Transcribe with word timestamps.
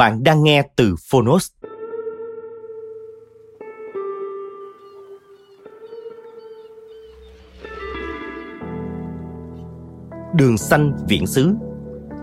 Bạn 0.00 0.22
đang 0.24 0.42
nghe 0.42 0.62
từ 0.76 0.94
Phonos. 1.10 1.50
Đường 10.34 10.58
xanh 10.58 10.96
viễn 11.08 11.26
xứ, 11.26 11.54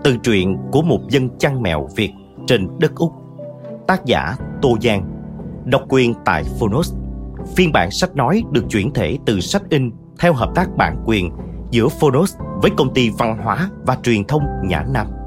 Từ 0.04 0.16
truyện 0.22 0.58
của 0.72 0.82
một 0.82 1.00
dân 1.08 1.38
chăn 1.38 1.62
mèo 1.62 1.88
Việt 1.96 2.12
trên 2.46 2.68
đất 2.78 2.92
Úc 2.96 3.12
Tác 3.86 4.04
giả 4.04 4.36
Tô 4.62 4.76
Giang, 4.82 5.10
Độc 5.64 5.82
quyền 5.88 6.14
tại 6.24 6.44
Phonos 6.60 6.94
Phiên 7.56 7.72
bản 7.72 7.90
sách 7.90 8.16
nói 8.16 8.42
được 8.52 8.64
chuyển 8.70 8.92
thể 8.92 9.18
từ 9.26 9.40
sách 9.40 9.62
in 9.70 9.90
theo 10.18 10.32
hợp 10.32 10.50
tác 10.54 10.68
bản 10.76 11.04
quyền 11.06 11.30
giữa 11.70 11.88
Phonos 11.88 12.36
với 12.62 12.70
công 12.76 12.94
ty 12.94 13.10
văn 13.18 13.38
hóa 13.42 13.70
và 13.86 13.96
truyền 14.02 14.24
thông 14.24 14.42
Nhã 14.64 14.84
Nam. 14.92 15.17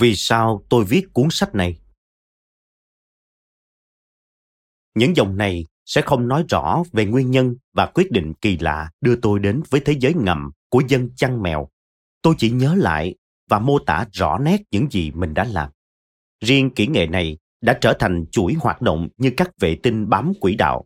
Vì 0.00 0.16
sao 0.16 0.64
tôi 0.68 0.84
viết 0.84 1.06
cuốn 1.12 1.28
sách 1.30 1.54
này? 1.54 1.78
Những 4.94 5.16
dòng 5.16 5.36
này 5.36 5.66
sẽ 5.84 6.00
không 6.00 6.28
nói 6.28 6.44
rõ 6.48 6.82
về 6.92 7.06
nguyên 7.06 7.30
nhân 7.30 7.56
và 7.72 7.86
quyết 7.86 8.10
định 8.10 8.34
kỳ 8.40 8.58
lạ 8.58 8.90
đưa 9.00 9.16
tôi 9.16 9.38
đến 9.38 9.62
với 9.70 9.80
thế 9.84 9.94
giới 10.00 10.14
ngầm 10.14 10.50
của 10.68 10.82
dân 10.88 11.10
chăn 11.16 11.42
mèo. 11.42 11.68
Tôi 12.22 12.34
chỉ 12.38 12.50
nhớ 12.50 12.74
lại 12.74 13.14
và 13.50 13.58
mô 13.58 13.78
tả 13.78 14.06
rõ 14.12 14.38
nét 14.38 14.62
những 14.70 14.90
gì 14.90 15.10
mình 15.10 15.34
đã 15.34 15.44
làm. 15.44 15.70
Riêng 16.44 16.70
kỹ 16.74 16.86
nghệ 16.86 17.06
này 17.06 17.38
đã 17.60 17.78
trở 17.80 17.96
thành 17.98 18.24
chuỗi 18.30 18.54
hoạt 18.54 18.82
động 18.82 19.08
như 19.16 19.32
các 19.36 19.50
vệ 19.60 19.76
tinh 19.82 20.08
bám 20.08 20.32
quỹ 20.40 20.56
đạo, 20.56 20.84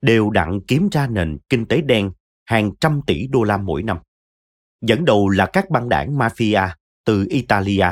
đều 0.00 0.30
đặn 0.30 0.60
kiếm 0.68 0.88
ra 0.92 1.06
nền 1.06 1.38
kinh 1.48 1.66
tế 1.66 1.80
đen 1.80 2.10
hàng 2.44 2.70
trăm 2.80 3.00
tỷ 3.06 3.26
đô 3.26 3.42
la 3.42 3.56
mỗi 3.56 3.82
năm. 3.82 3.98
Dẫn 4.80 5.04
đầu 5.04 5.28
là 5.28 5.46
các 5.52 5.70
băng 5.70 5.88
đảng 5.88 6.18
mafia 6.18 6.68
từ 7.04 7.26
Italia, 7.28 7.86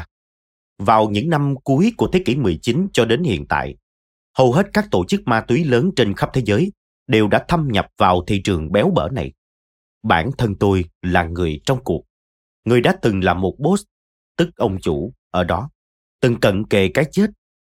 vào 0.79 1.11
những 1.11 1.31
năm 1.31 1.55
cuối 1.65 1.93
của 1.97 2.09
thế 2.13 2.23
kỷ 2.25 2.37
19 2.37 2.89
cho 2.93 3.05
đến 3.05 3.23
hiện 3.23 3.47
tại, 3.49 3.77
hầu 4.39 4.53
hết 4.53 4.67
các 4.73 4.89
tổ 4.91 5.05
chức 5.09 5.21
ma 5.27 5.41
túy 5.41 5.65
lớn 5.65 5.91
trên 5.97 6.15
khắp 6.15 6.31
thế 6.33 6.43
giới 6.45 6.73
đều 7.07 7.29
đã 7.29 7.45
thâm 7.49 7.69
nhập 7.73 7.87
vào 7.99 8.25
thị 8.27 8.41
trường 8.45 8.73
béo 8.73 8.91
bở 8.95 9.09
này. 9.13 9.33
Bản 10.03 10.31
thân 10.39 10.55
tôi 10.61 10.85
là 11.03 11.25
người 11.25 11.61
trong 11.67 11.85
cuộc, 11.85 12.05
người 12.65 12.81
đã 12.81 12.97
từng 13.03 13.25
là 13.25 13.35
một 13.35 13.55
boss, 13.59 13.85
tức 14.37 14.57
ông 14.57 14.81
chủ 14.81 15.15
ở 15.31 15.45
đó, 15.45 15.71
từng 16.21 16.41
cận 16.41 16.67
kề 16.67 16.89
cái 16.95 17.05
chết, 17.13 17.31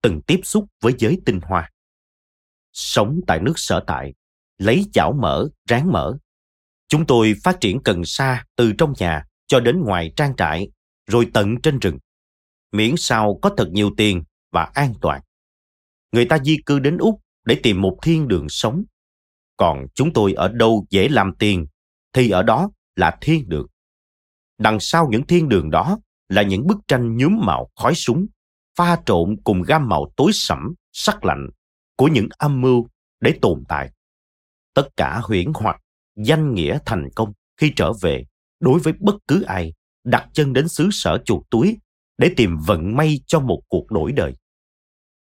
từng 0.02 0.22
tiếp 0.22 0.40
xúc 0.44 0.66
với 0.82 0.94
giới 0.98 1.22
tinh 1.26 1.40
hoa. 1.44 1.72
Sống 2.74 3.20
tại 3.28 3.40
nước 3.40 3.54
sở 3.56 3.84
tại, 3.88 4.14
lấy 4.58 4.86
chảo 4.94 5.14
mỡ, 5.14 5.48
ráng 5.70 5.92
mỡ. 5.92 6.18
Chúng 6.88 7.06
tôi 7.06 7.34
phát 7.44 7.58
triển 7.62 7.84
cần 7.84 8.02
sa 8.06 8.46
từ 8.56 8.74
trong 8.78 8.94
nhà 9.00 9.26
cho 9.48 9.60
đến 9.60 9.82
ngoài 9.82 10.12
trang 10.16 10.36
trại, 10.36 10.68
rồi 11.08 11.28
tận 11.34 11.62
trên 11.64 11.80
rừng 11.80 11.98
miễn 12.72 12.96
sao 12.98 13.40
có 13.42 13.50
thật 13.58 13.70
nhiều 13.72 13.92
tiền 13.98 14.24
và 14.52 14.64
an 14.64 14.94
toàn. 15.02 15.22
Người 16.12 16.26
ta 16.26 16.38
di 16.40 16.58
cư 16.66 16.80
đến 16.80 16.98
Úc 16.98 17.22
để 17.46 17.60
tìm 17.64 17.82
một 17.82 17.98
thiên 18.04 18.28
đường 18.28 18.50
sống. 18.50 18.84
Còn 19.58 19.88
chúng 19.96 20.14
tôi 20.14 20.34
ở 20.34 20.48
đâu 20.48 20.86
dễ 20.90 21.10
làm 21.10 21.34
tiền 21.40 21.68
thì 22.14 22.30
ở 22.30 22.44
đó 22.44 22.70
là 22.96 23.18
thiên 23.22 23.50
đường. 23.50 23.68
Đằng 24.58 24.80
sau 24.80 25.08
những 25.12 25.28
thiên 25.28 25.50
đường 25.50 25.70
đó 25.70 26.00
là 26.30 26.42
những 26.42 26.68
bức 26.68 26.78
tranh 26.88 27.18
nhuốm 27.18 27.40
màu 27.40 27.70
khói 27.76 27.96
súng, 27.96 28.28
pha 28.76 28.98
trộn 29.06 29.36
cùng 29.44 29.62
gam 29.62 29.90
màu 29.90 30.14
tối 30.16 30.32
sẫm, 30.34 30.74
sắc 30.92 31.26
lạnh 31.26 31.50
của 31.98 32.08
những 32.08 32.28
âm 32.38 32.62
mưu 32.62 32.88
để 33.20 33.34
tồn 33.42 33.64
tại. 33.68 33.90
Tất 34.74 34.88
cả 34.98 35.20
huyễn 35.24 35.52
hoặc, 35.56 35.82
danh 36.16 36.54
nghĩa 36.54 36.80
thành 36.86 37.10
công 37.16 37.34
khi 37.58 37.74
trở 37.76 37.94
về 38.02 38.24
đối 38.60 38.80
với 38.80 38.94
bất 39.00 39.16
cứ 39.28 39.42
ai 39.42 39.74
đặt 40.04 40.30
chân 40.34 40.54
đến 40.54 40.68
xứ 40.68 40.90
sở 40.92 41.18
chuột 41.26 41.44
túi 41.50 41.78
để 42.18 42.34
tìm 42.38 42.58
vận 42.66 42.96
may 42.96 43.20
cho 43.28 43.40
một 43.40 43.62
cuộc 43.68 43.92
đổi 43.92 44.12
đời. 44.12 44.34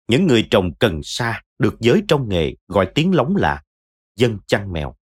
Những 0.08 0.26
người 0.26 0.48
trồng 0.50 0.74
cần 0.74 1.00
sa 1.02 1.42
được 1.58 1.74
giới 1.80 2.02
trong 2.08 2.28
nghề 2.28 2.54
gọi 2.68 2.90
tiếng 2.94 3.14
lóng 3.14 3.36
là 3.36 3.62
dân 4.16 4.38
chăn 4.46 4.72
mèo. 4.72 4.96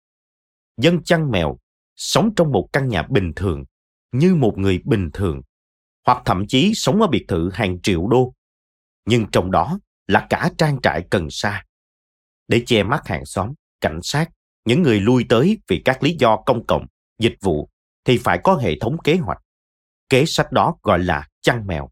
Dân 0.78 1.04
chăn 1.04 1.32
mèo 1.32 1.58
sống 1.96 2.30
trong 2.36 2.52
một 2.52 2.70
căn 2.74 2.88
nhà 2.88 3.04
bình 3.10 3.32
thường 3.36 3.64
như 4.12 4.36
một 4.36 4.54
người 4.58 4.82
bình 4.86 5.10
thường 5.14 5.42
hoặc 6.06 6.22
thậm 6.26 6.48
chí 6.48 6.72
sống 6.76 7.02
ở 7.02 7.08
biệt 7.08 7.26
thự 7.28 7.50
hàng 7.54 7.82
triệu 7.82 8.08
đô. 8.08 8.34
Nhưng 9.06 9.26
trong 9.32 9.52
đó 9.52 9.80
là 10.08 10.28
cả 10.30 10.52
trang 10.58 10.82
trại 10.84 11.08
cần 11.10 11.28
sa. 11.30 11.66
Để 12.48 12.64
che 12.66 12.84
mắt 12.84 13.08
hàng 13.08 13.26
xóm, 13.26 13.54
cảnh 13.82 14.00
sát, 14.04 14.30
những 14.66 14.82
người 14.82 15.00
lui 15.00 15.26
tới 15.30 15.58
vì 15.68 15.82
các 15.86 16.04
lý 16.04 16.16
do 16.20 16.44
công 16.46 16.66
cộng, 16.66 16.86
dịch 17.20 17.36
vụ 17.42 17.70
thì 18.06 18.18
phải 18.18 18.40
có 18.44 18.56
hệ 18.56 18.80
thống 18.80 18.98
kế 19.04 19.16
hoạch. 19.16 19.38
Kế 20.10 20.26
sách 20.26 20.52
đó 20.52 20.76
gọi 20.84 21.00
là 21.00 21.28
chăn 21.42 21.68
mèo. 21.68 21.90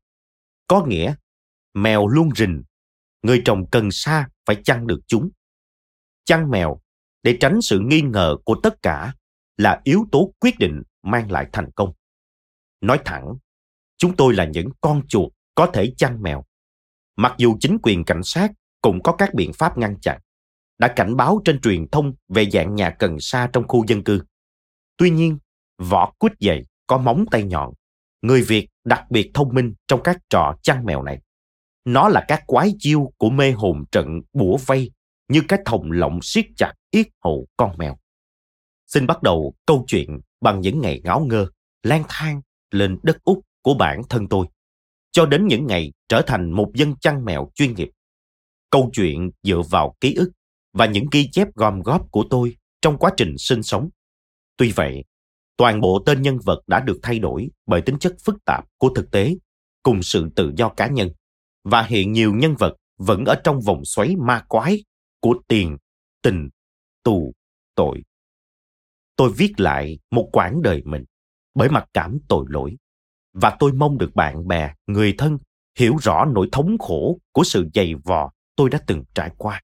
Có 0.68 0.86
nghĩa, 0.86 1.16
mèo 1.74 2.08
luôn 2.08 2.30
rình, 2.36 2.64
người 3.24 3.42
trồng 3.46 3.70
cần 3.70 3.90
sa 3.92 4.28
phải 4.46 4.56
chăn 4.64 4.88
được 4.88 5.00
chúng. 5.08 5.30
Chăn 6.26 6.50
mèo 6.50 6.82
để 7.24 7.38
tránh 7.40 7.62
sự 7.62 7.80
nghi 7.80 8.02
ngờ 8.02 8.38
của 8.46 8.56
tất 8.64 8.82
cả 8.82 9.14
là 9.58 9.82
yếu 9.84 10.06
tố 10.12 10.34
quyết 10.40 10.60
định 10.60 10.84
mang 11.04 11.32
lại 11.32 11.48
thành 11.54 11.72
công. 11.76 11.94
Nói 12.82 13.00
thẳng, 13.06 13.36
chúng 13.98 14.16
tôi 14.16 14.34
là 14.34 14.46
những 14.46 14.70
con 14.82 15.08
chuột 15.08 15.32
có 15.56 15.72
thể 15.74 15.94
chăn 15.98 16.22
mèo. 16.22 16.44
Mặc 17.16 17.36
dù 17.38 17.58
chính 17.60 17.78
quyền 17.84 18.06
cảnh 18.06 18.22
sát 18.24 18.52
cũng 18.82 19.04
có 19.04 19.16
các 19.16 19.34
biện 19.34 19.54
pháp 19.54 19.78
ngăn 19.78 20.00
chặn, 20.02 20.20
đã 20.78 20.94
cảnh 20.96 21.16
báo 21.16 21.42
trên 21.46 21.62
truyền 21.62 21.88
thông 21.92 22.14
về 22.28 22.50
dạng 22.50 22.76
nhà 22.76 22.96
cần 23.00 23.18
sa 23.20 23.50
trong 23.54 23.68
khu 23.68 23.86
dân 23.88 24.04
cư. 24.04 24.22
Tuy 24.98 25.10
nhiên, 25.10 25.38
vỏ 25.78 26.14
quýt 26.20 26.32
dày 26.40 26.66
có 26.88 26.98
móng 26.98 27.26
tay 27.32 27.44
nhọn 27.44 27.74
Người 28.22 28.42
Việt 28.42 28.68
đặc 28.90 29.12
biệt 29.12 29.32
thông 29.34 29.54
minh 29.54 29.74
trong 29.88 30.02
các 30.04 30.18
trò 30.30 30.56
chăn 30.64 30.86
mèo 30.86 31.04
này. 31.04 31.20
Nó 31.86 32.10
là 32.10 32.26
các 32.28 32.44
quái 32.48 32.72
chiêu 32.80 33.12
của 33.18 33.30
mê 33.30 33.52
hồn 33.52 33.84
trận 33.92 34.08
bủa 34.34 34.58
vây 34.66 34.92
như 35.28 35.42
cái 35.48 35.60
thòng 35.66 35.92
lọng 35.92 36.20
siết 36.22 36.46
chặt 36.56 36.74
yết 36.92 37.08
hầu 37.24 37.48
con 37.58 37.78
mèo. 37.78 37.98
Xin 38.88 39.08
bắt 39.08 39.24
đầu 39.24 39.54
câu 39.66 39.84
chuyện 39.88 40.20
bằng 40.42 40.62
những 40.62 40.82
ngày 40.82 41.02
ngáo 41.04 41.20
ngơ, 41.20 41.48
lang 41.84 42.04
thang 42.10 42.42
lên 42.72 43.00
đất 43.04 43.24
Úc 43.24 43.40
của 43.62 43.74
bản 43.74 44.02
thân 44.10 44.28
tôi, 44.28 44.48
cho 45.12 45.26
đến 45.26 45.48
những 45.48 45.68
ngày 45.68 45.94
trở 46.08 46.22
thành 46.28 46.52
một 46.52 46.72
dân 46.74 46.96
chăn 47.02 47.26
mèo 47.26 47.50
chuyên 47.56 47.76
nghiệp. 47.76 47.90
Câu 48.70 48.90
chuyện 48.94 49.32
dựa 49.44 49.62
vào 49.70 49.96
ký 50.02 50.14
ức 50.14 50.32
và 50.74 50.86
những 50.86 51.06
ghi 51.12 51.30
chép 51.32 51.48
gom 51.56 51.82
góp 51.82 52.12
của 52.12 52.26
tôi 52.30 52.56
trong 52.82 52.98
quá 52.98 53.12
trình 53.18 53.36
sinh 53.38 53.64
sống. 53.64 53.90
Tuy 54.58 54.72
vậy, 54.72 55.04
toàn 55.60 55.82
bộ 55.82 56.04
tên 56.06 56.22
nhân 56.22 56.40
vật 56.46 56.62
đã 56.68 56.80
được 56.80 57.00
thay 57.04 57.20
đổi 57.20 57.50
bởi 57.66 57.82
tính 57.82 58.00
chất 58.00 58.16
phức 58.26 58.46
tạp 58.46 58.66
của 58.78 58.90
thực 58.96 59.12
tế 59.12 59.36
cùng 59.84 60.04
sự 60.04 60.30
tự 60.36 60.54
do 60.58 60.70
cá 60.70 60.88
nhân 60.88 61.10
và 61.64 61.82
hiện 61.82 62.12
nhiều 62.12 62.34
nhân 62.36 62.56
vật 62.56 62.76
vẫn 62.98 63.26
ở 63.26 63.36
trong 63.44 63.62
vòng 63.62 63.86
xoáy 63.86 64.16
ma 64.16 64.44
quái 64.48 64.84
của 65.20 65.36
tiền, 65.48 65.78
tình, 66.22 66.50
tù, 67.04 67.34
tội. 67.76 68.04
Tôi 69.16 69.34
viết 69.38 69.54
lại 69.58 70.00
một 70.12 70.30
quãng 70.32 70.62
đời 70.62 70.82
mình 70.86 71.04
bởi 71.56 71.70
mặc 71.70 71.86
cảm 71.94 72.18
tội 72.28 72.46
lỗi 72.50 72.76
và 73.34 73.56
tôi 73.60 73.74
mong 73.74 73.98
được 73.98 74.16
bạn 74.16 74.48
bè, 74.48 74.74
người 74.88 75.16
thân 75.18 75.38
hiểu 75.78 75.96
rõ 76.02 76.26
nỗi 76.26 76.50
thống 76.52 76.78
khổ 76.78 77.20
của 77.32 77.44
sự 77.44 77.70
dày 77.74 77.96
vò 77.96 78.32
tôi 78.56 78.70
đã 78.70 78.80
từng 78.88 79.04
trải 79.16 79.32
qua. 79.38 79.62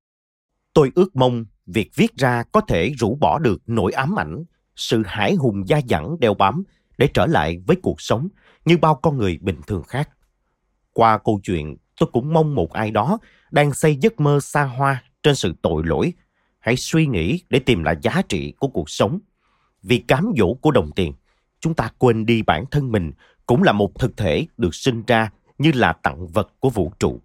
Tôi 0.74 0.92
ước 0.95 1.15
mong 1.15 1.45
việc 1.65 1.89
viết 1.95 2.15
ra 2.15 2.44
có 2.51 2.62
thể 2.62 2.94
rũ 3.00 3.18
bỏ 3.21 3.39
được 3.39 3.57
nỗi 3.65 3.92
ám 3.92 4.19
ảnh, 4.19 4.44
sự 4.75 5.04
hải 5.06 5.36
hùng 5.36 5.68
da 5.68 5.80
dẳng 5.89 6.19
đeo 6.19 6.33
bám 6.33 6.63
để 6.98 7.10
trở 7.13 7.25
lại 7.25 7.57
với 7.68 7.77
cuộc 7.83 8.01
sống 8.01 8.27
như 8.66 8.77
bao 8.77 8.95
con 8.95 9.18
người 9.18 9.38
bình 9.42 9.62
thường 9.68 9.83
khác. 9.83 10.10
Qua 10.94 11.18
câu 11.18 11.39
chuyện, 11.44 11.77
tôi 12.00 12.10
cũng 12.13 12.33
mong 12.33 12.56
một 12.56 12.74
ai 12.74 12.92
đó 12.92 13.18
đang 13.51 13.74
xây 13.74 13.95
giấc 13.95 14.19
mơ 14.19 14.39
xa 14.39 14.63
hoa 14.63 15.04
trên 15.24 15.36
sự 15.36 15.54
tội 15.62 15.83
lỗi, 15.86 16.13
hãy 16.60 16.75
suy 16.77 17.07
nghĩ 17.07 17.42
để 17.50 17.60
tìm 17.60 17.83
lại 17.83 17.95
giá 18.01 18.22
trị 18.30 18.54
của 18.60 18.68
cuộc 18.68 18.89
sống. 18.89 19.19
Vì 19.83 19.98
cám 19.98 20.31
dỗ 20.38 20.54
của 20.54 20.72
đồng 20.72 20.92
tiền, 20.92 21.13
chúng 21.60 21.74
ta 21.74 21.92
quên 21.98 22.25
đi 22.25 22.42
bản 22.42 22.66
thân 22.71 22.92
mình 22.92 23.12
cũng 23.45 23.63
là 23.63 23.71
một 23.71 24.00
thực 24.00 24.18
thể 24.18 24.48
được 24.57 24.75
sinh 24.75 25.04
ra 25.07 25.31
như 25.57 25.71
là 25.71 25.94
tặng 25.94 26.28
vật 26.28 26.54
của 26.60 26.69
vũ 26.69 26.92
trụ. 27.00 27.21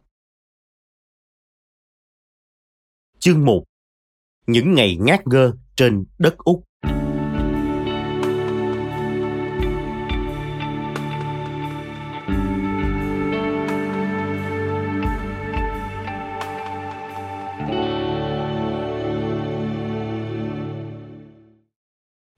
Chương 3.19 3.45
1 3.45 3.65
Những 4.47 4.75
ngày 4.75 4.97
ngát 5.01 5.27
ngơ 5.27 5.53
trên 5.77 6.05
đất 6.19 6.39
Úc 6.39 6.65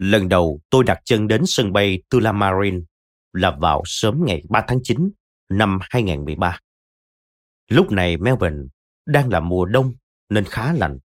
Lần 0.03 0.29
đầu 0.29 0.61
tôi 0.71 0.85
đặt 0.85 1.01
chân 1.05 1.29
đến 1.29 1.43
sân 1.47 1.73
bay 1.73 2.03
Tulamarin 2.09 2.85
là 3.33 3.57
vào 3.61 3.83
sớm 3.85 4.23
ngày 4.27 4.43
3 4.49 4.65
tháng 4.69 4.79
9 4.83 5.11
năm 5.49 5.79
2013. 5.81 6.59
Lúc 7.69 7.91
này 7.91 8.17
Melbourne 8.17 8.63
đang 9.07 9.29
là 9.29 9.41
mùa 9.41 9.65
đông 9.65 9.93
nên 10.29 10.45
khá 10.45 10.73
lạnh. 10.73 10.99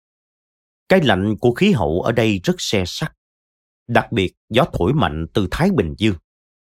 Cái 0.90 1.02
lạnh 1.04 1.36
của 1.40 1.54
khí 1.54 1.72
hậu 1.72 2.02
ở 2.02 2.12
đây 2.12 2.40
rất 2.44 2.54
xe 2.58 2.84
sắc. 2.88 3.14
Đặc 3.88 4.12
biệt 4.12 4.34
gió 4.50 4.66
thổi 4.74 4.94
mạnh 4.94 5.26
từ 5.34 5.48
Thái 5.52 5.70
Bình 5.72 5.96
Dương, 5.98 6.16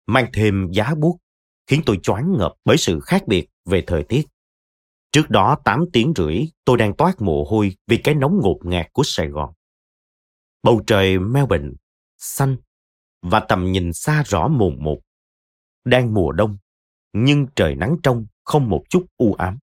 mang 0.07 0.27
thêm 0.33 0.71
giá 0.73 0.95
buốt, 0.95 1.19
khiến 1.67 1.83
tôi 1.87 1.99
choáng 2.03 2.37
ngợp 2.39 2.53
bởi 2.65 2.77
sự 2.77 3.01
khác 3.01 3.23
biệt 3.27 3.47
về 3.65 3.85
thời 3.87 4.05
tiết. 4.05 4.23
Trước 5.13 5.31
đó 5.31 5.57
8 5.65 5.85
tiếng 5.93 6.13
rưỡi, 6.17 6.39
tôi 6.65 6.77
đang 6.77 6.97
toát 6.97 7.21
mồ 7.21 7.45
hôi 7.45 7.77
vì 7.87 7.97
cái 7.97 8.15
nóng 8.15 8.41
ngột 8.43 8.59
ngạt 8.65 8.87
của 8.93 9.03
Sài 9.05 9.29
Gòn. 9.29 9.53
Bầu 10.63 10.83
trời 10.87 11.19
Melbourne 11.19 11.71
xanh 12.21 12.57
và 13.23 13.41
tầm 13.49 13.73
nhìn 13.73 13.93
xa 13.93 14.23
rõ 14.27 14.49
mồn 14.49 14.85
một. 14.85 15.01
Đang 15.85 16.15
mùa 16.15 16.33
đông, 16.33 16.59
nhưng 17.13 17.47
trời 17.57 17.75
nắng 17.75 17.97
trong 18.03 18.27
không 18.45 18.69
một 18.69 18.85
chút 18.89 19.07
u 19.17 19.35
ám. 19.35 19.59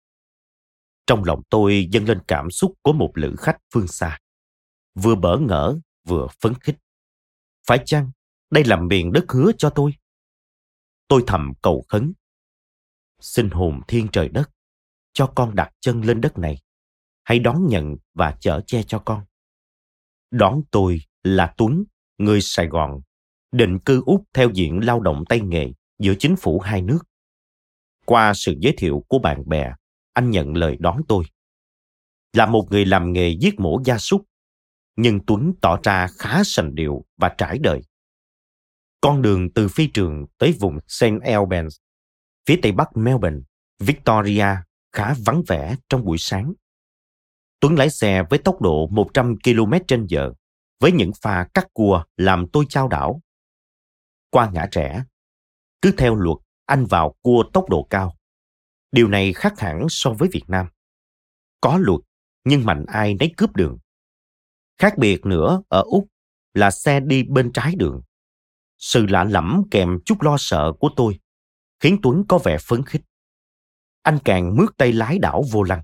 Trong 1.07 1.23
lòng 1.23 1.41
tôi 1.49 1.87
dâng 1.91 2.05
lên 2.05 2.19
cảm 2.27 2.51
xúc 2.51 2.73
của 2.81 2.93
một 2.93 3.11
lữ 3.15 3.35
khách 3.39 3.57
phương 3.73 3.87
xa. 3.87 4.19
Vừa 4.95 5.15
bỡ 5.15 5.37
ngỡ, 5.37 5.79
vừa 6.03 6.27
phấn 6.41 6.53
khích. 6.53 6.75
Phải 7.67 7.79
chăng 7.85 8.11
đây 8.49 8.63
là 8.63 8.75
miền 8.75 9.11
đất 9.11 9.25
hứa 9.29 9.51
cho 9.57 9.69
tôi? 9.69 9.91
Tôi 11.07 11.23
thầm 11.27 11.53
cầu 11.61 11.85
khấn. 11.89 12.13
Xin 13.19 13.49
hồn 13.49 13.81
thiên 13.87 14.07
trời 14.11 14.29
đất, 14.29 14.49
cho 15.13 15.33
con 15.35 15.55
đặt 15.55 15.73
chân 15.79 16.01
lên 16.01 16.21
đất 16.21 16.37
này. 16.37 16.61
Hãy 17.23 17.39
đón 17.39 17.67
nhận 17.67 17.95
và 18.13 18.37
chở 18.39 18.61
che 18.67 18.83
cho 18.83 18.99
con. 19.05 19.25
Đón 20.31 20.61
tôi 20.71 20.99
là 21.23 21.53
Tuấn 21.57 21.83
người 22.23 22.41
Sài 22.41 22.67
Gòn, 22.67 23.01
định 23.51 23.79
cư 23.79 24.03
Úc 24.05 24.23
theo 24.33 24.49
diện 24.53 24.79
lao 24.83 24.99
động 24.99 25.23
tay 25.29 25.39
nghề 25.41 25.71
giữa 25.99 26.13
chính 26.19 26.35
phủ 26.35 26.59
hai 26.59 26.81
nước. 26.81 26.99
Qua 28.05 28.33
sự 28.33 28.53
giới 28.59 28.73
thiệu 28.77 29.03
của 29.07 29.19
bạn 29.19 29.49
bè, 29.49 29.73
anh 30.13 30.29
nhận 30.29 30.57
lời 30.57 30.77
đón 30.79 31.01
tôi. 31.07 31.23
Là 32.33 32.45
một 32.45 32.67
người 32.71 32.85
làm 32.85 33.13
nghề 33.13 33.29
giết 33.29 33.59
mổ 33.59 33.81
gia 33.85 33.97
súc, 33.97 34.25
nhưng 34.95 35.19
Tuấn 35.27 35.53
tỏ 35.61 35.79
ra 35.83 36.07
khá 36.07 36.43
sành 36.45 36.75
điệu 36.75 37.05
và 37.17 37.35
trải 37.37 37.57
đời. 37.57 37.81
Con 39.01 39.21
đường 39.21 39.53
từ 39.53 39.67
phi 39.67 39.87
trường 39.87 40.25
tới 40.37 40.55
vùng 40.59 40.77
St. 40.87 41.21
Albans, 41.23 41.77
phía 42.45 42.59
tây 42.61 42.71
bắc 42.71 42.97
Melbourne, 42.97 43.39
Victoria 43.79 44.47
khá 44.91 45.15
vắng 45.25 45.43
vẻ 45.47 45.75
trong 45.89 46.05
buổi 46.05 46.17
sáng. 46.17 46.53
Tuấn 47.59 47.75
lái 47.75 47.89
xe 47.89 48.23
với 48.29 48.39
tốc 48.39 48.61
độ 48.61 48.87
100 48.87 49.35
km 49.43 49.73
h 50.11 50.19
với 50.83 50.91
những 50.91 51.11
pha 51.21 51.47
cắt 51.53 51.67
cua 51.73 52.03
làm 52.17 52.45
tôi 52.53 52.65
trao 52.69 52.87
đảo. 52.87 53.21
Qua 54.29 54.49
ngã 54.53 54.67
trẻ, 54.71 55.03
cứ 55.81 55.91
theo 55.97 56.15
luật 56.15 56.37
anh 56.65 56.85
vào 56.85 57.15
cua 57.21 57.43
tốc 57.53 57.69
độ 57.69 57.87
cao. 57.89 58.17
Điều 58.91 59.07
này 59.07 59.33
khác 59.33 59.59
hẳn 59.59 59.85
so 59.89 60.13
với 60.13 60.29
Việt 60.31 60.43
Nam. 60.47 60.67
Có 61.61 61.77
luật, 61.81 61.99
nhưng 62.43 62.65
mạnh 62.65 62.85
ai 62.87 63.13
nấy 63.13 63.33
cướp 63.37 63.55
đường. 63.55 63.77
Khác 64.77 64.97
biệt 64.97 65.25
nữa 65.25 65.61
ở 65.67 65.83
Úc 65.85 66.07
là 66.53 66.71
xe 66.71 66.99
đi 66.99 67.23
bên 67.23 67.51
trái 67.53 67.75
đường. 67.75 68.01
Sự 68.77 69.05
lạ 69.05 69.23
lẫm 69.23 69.61
kèm 69.71 69.99
chút 70.05 70.21
lo 70.21 70.35
sợ 70.39 70.73
của 70.79 70.89
tôi 70.95 71.19
khiến 71.79 71.99
Tuấn 72.03 72.23
có 72.27 72.37
vẻ 72.37 72.57
phấn 72.61 72.85
khích. 72.85 73.01
Anh 74.01 74.19
càng 74.25 74.55
mướt 74.55 74.69
tay 74.77 74.93
lái 74.93 75.19
đảo 75.19 75.43
vô 75.51 75.63
lăng. 75.63 75.81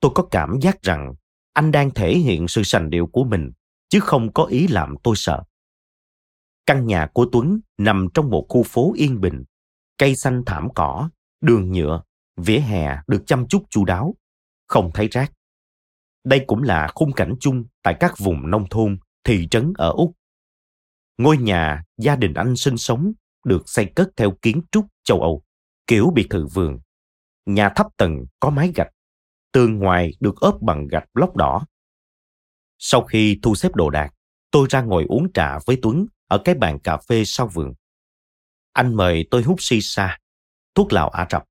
Tôi 0.00 0.10
có 0.14 0.28
cảm 0.30 0.58
giác 0.60 0.82
rằng 0.82 1.14
anh 1.52 1.72
đang 1.72 1.90
thể 1.90 2.18
hiện 2.18 2.48
sự 2.48 2.62
sành 2.62 2.90
điệu 2.90 3.06
của 3.06 3.24
mình 3.24 3.50
chứ 3.90 4.00
không 4.00 4.32
có 4.32 4.44
ý 4.44 4.66
làm 4.66 4.94
tôi 5.02 5.14
sợ. 5.16 5.42
Căn 6.66 6.86
nhà 6.86 7.08
của 7.14 7.26
Tuấn 7.32 7.60
nằm 7.78 8.08
trong 8.14 8.30
một 8.30 8.46
khu 8.48 8.62
phố 8.62 8.92
yên 8.96 9.20
bình, 9.20 9.44
cây 9.98 10.16
xanh 10.16 10.42
thảm 10.46 10.68
cỏ, 10.74 11.10
đường 11.40 11.72
nhựa, 11.72 12.02
vỉa 12.36 12.58
hè 12.58 12.96
được 13.06 13.22
chăm 13.26 13.48
chút 13.48 13.62
chu 13.70 13.84
đáo, 13.84 14.14
không 14.66 14.90
thấy 14.94 15.08
rác. 15.08 15.32
Đây 16.24 16.44
cũng 16.46 16.62
là 16.62 16.88
khung 16.94 17.12
cảnh 17.12 17.34
chung 17.40 17.64
tại 17.82 17.96
các 18.00 18.14
vùng 18.18 18.50
nông 18.50 18.68
thôn, 18.70 18.98
thị 19.24 19.48
trấn 19.50 19.72
ở 19.76 19.90
Úc. 19.90 20.12
Ngôi 21.18 21.36
nhà 21.36 21.84
gia 21.98 22.16
đình 22.16 22.34
anh 22.34 22.56
sinh 22.56 22.76
sống 22.76 23.12
được 23.44 23.62
xây 23.66 23.86
cất 23.96 24.08
theo 24.16 24.30
kiến 24.42 24.62
trúc 24.72 24.86
châu 25.04 25.20
Âu, 25.20 25.42
kiểu 25.86 26.10
biệt 26.14 26.26
thự 26.30 26.46
vườn. 26.46 26.78
Nhà 27.46 27.72
thấp 27.76 27.86
tầng 27.96 28.24
có 28.40 28.50
mái 28.50 28.72
gạch, 28.74 28.90
tường 29.52 29.78
ngoài 29.78 30.12
được 30.20 30.40
ốp 30.40 30.62
bằng 30.62 30.86
gạch 30.86 31.08
lóc 31.14 31.36
đỏ 31.36 31.66
sau 32.82 33.04
khi 33.04 33.38
thu 33.42 33.54
xếp 33.54 33.74
đồ 33.74 33.90
đạc, 33.90 34.10
tôi 34.50 34.66
ra 34.70 34.82
ngồi 34.82 35.04
uống 35.08 35.32
trà 35.32 35.58
với 35.66 35.78
Tuấn 35.82 36.06
ở 36.28 36.42
cái 36.44 36.54
bàn 36.54 36.78
cà 36.78 36.96
phê 37.08 37.22
sau 37.26 37.46
vườn. 37.46 37.72
Anh 38.72 38.94
mời 38.94 39.24
tôi 39.30 39.42
hút 39.42 39.56
si 39.60 39.80
sa, 39.80 40.18
thuốc 40.74 40.92
lào 40.92 41.08
Ả 41.08 41.26
Rập. 41.30 41.44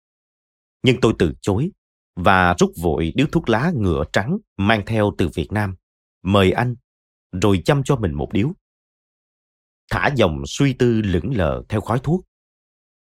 Nhưng 0.84 1.02
tôi 1.02 1.14
từ 1.20 1.34
chối 1.42 1.72
và 2.16 2.56
rút 2.60 2.72
vội 2.82 3.14
điếu 3.16 3.28
thuốc 3.32 3.50
lá 3.50 3.72
ngựa 3.76 4.04
trắng 4.14 4.38
mang 4.58 4.84
theo 4.86 5.12
từ 5.18 5.30
Việt 5.34 5.52
Nam. 5.52 5.76
Mời 6.24 6.52
anh, 6.52 6.76
rồi 7.42 7.62
chăm 7.66 7.84
cho 7.84 7.96
mình 7.96 8.14
một 8.14 8.30
điếu. 8.34 8.52
Thả 9.92 10.10
dòng 10.16 10.44
suy 10.48 10.74
tư 10.74 11.02
lững 11.02 11.36
lờ 11.36 11.64
theo 11.70 11.82
khói 11.82 12.00
thuốc. 12.04 12.26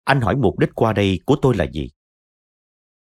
Anh 0.04 0.20
hỏi 0.20 0.37
mục 0.37 0.58
đích 0.58 0.70
qua 0.75 0.92
đây 0.92 1.20
của 1.26 1.37
tôi 1.42 1.56
là 1.56 1.66
gì? 1.73 1.90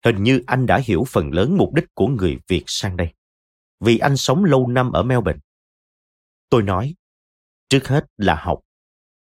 Hình 0.05 0.24
như 0.24 0.41
anh 0.48 0.65
đã 0.65 0.81
hiểu 0.86 1.03
phần 1.07 1.31
lớn 1.31 1.57
mục 1.57 1.74
đích 1.74 1.86
của 1.93 2.07
người 2.07 2.38
Việt 2.48 2.63
sang 2.67 2.98
đây 2.98 3.13
vì 3.79 3.98
anh 3.98 4.17
sống 4.17 4.43
lâu 4.43 4.67
năm 4.67 4.91
ở 4.91 5.03
Melbourne. 5.03 5.39
Tôi 6.50 6.63
nói, 6.63 6.96
trước 7.69 7.88
hết 7.88 8.05
là 8.17 8.36
học, 8.36 8.60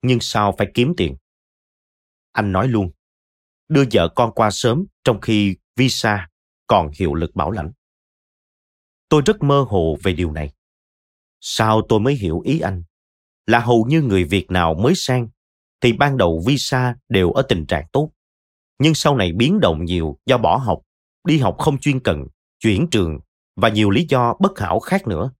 nhưng 0.02 0.18
sao 0.20 0.54
phải 0.58 0.70
kiếm 0.74 0.94
tiền? 0.96 1.16
Anh 2.32 2.52
nói 2.52 2.68
luôn, 2.68 2.90
đưa 3.68 3.84
vợ 3.92 4.08
con 4.16 4.32
qua 4.34 4.50
sớm 4.50 4.84
trong 5.04 5.20
khi 5.20 5.56
visa 5.76 6.28
còn 6.66 6.90
hiệu 6.98 7.14
lực 7.14 7.34
bảo 7.34 7.50
lãnh. 7.50 7.72
Tôi 9.08 9.22
rất 9.26 9.42
mơ 9.42 9.64
hồ 9.68 9.96
về 10.02 10.12
điều 10.12 10.32
này. 10.32 10.52
Sao 11.40 11.82
tôi 11.88 12.00
mới 12.00 12.14
hiểu 12.14 12.40
ý 12.40 12.60
anh? 12.60 12.82
Là 13.46 13.58
hầu 13.58 13.84
như 13.88 14.02
người 14.02 14.24
Việt 14.24 14.50
nào 14.50 14.74
mới 14.74 14.92
sang 14.96 15.28
thì 15.80 15.92
ban 15.92 16.16
đầu 16.16 16.42
visa 16.46 16.96
đều 17.08 17.30
ở 17.30 17.42
tình 17.48 17.66
trạng 17.66 17.86
tốt. 17.92 18.10
Nhưng 18.78 18.94
sau 18.94 19.16
này 19.16 19.32
biến 19.32 19.60
động 19.60 19.84
nhiều 19.84 20.18
do 20.26 20.38
bỏ 20.38 20.56
học, 20.56 20.82
đi 21.24 21.38
học 21.38 21.56
không 21.58 21.78
chuyên 21.78 22.00
cần, 22.00 22.24
chuyển 22.60 22.86
trường 22.90 23.18
và 23.56 23.68
nhiều 23.68 23.90
lý 23.90 24.06
do 24.08 24.34
bất 24.40 24.58
hảo 24.58 24.80
khác 24.80 25.06
nữa. 25.06 25.30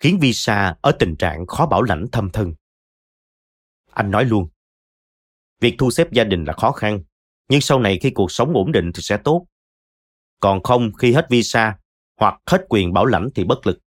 khiến 0.00 0.18
visa 0.20 0.74
ở 0.80 0.92
tình 0.98 1.16
trạng 1.16 1.46
khó 1.46 1.66
bảo 1.66 1.82
lãnh 1.82 2.06
thâm 2.12 2.30
thân. 2.30 2.54
Anh 3.90 4.10
nói 4.10 4.24
luôn, 4.24 4.48
việc 5.60 5.74
thu 5.78 5.90
xếp 5.90 6.12
gia 6.12 6.24
đình 6.24 6.44
là 6.44 6.52
khó 6.52 6.72
khăn, 6.72 7.02
nhưng 7.48 7.60
sau 7.60 7.80
này 7.80 7.98
khi 8.02 8.10
cuộc 8.10 8.32
sống 8.32 8.52
ổn 8.54 8.72
định 8.72 8.90
thì 8.94 9.02
sẽ 9.02 9.18
tốt. 9.24 9.46
Còn 10.40 10.62
không 10.62 10.92
khi 10.92 11.12
hết 11.12 11.26
visa 11.30 11.78
hoặc 12.16 12.40
hết 12.46 12.66
quyền 12.68 12.92
bảo 12.92 13.06
lãnh 13.06 13.28
thì 13.34 13.44
bất 13.44 13.66
lực. 13.66 13.78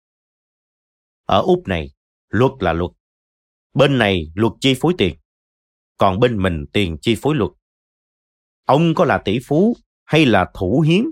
Ở 1.27 1.43
Úc 1.43 1.69
này, 1.69 1.91
luật 2.29 2.53
là 2.61 2.73
luật. 2.73 2.91
Bên 3.75 3.99
này 3.99 4.33
luật 4.35 4.53
chi 4.61 4.75
phối 4.81 4.95
tiền, 4.99 5.17
còn 5.97 6.21
bên 6.21 6.43
mình 6.43 6.65
tiền 6.73 6.97
chi 7.01 7.17
phối 7.23 7.35
luật. 7.35 7.51
Ông 8.67 8.95
có 8.95 9.05
là 9.05 9.19
tỷ 9.25 9.39
phú 9.47 9.77
hay 10.05 10.27
là 10.27 10.51
thủ 10.55 10.81
hiến 10.81 11.05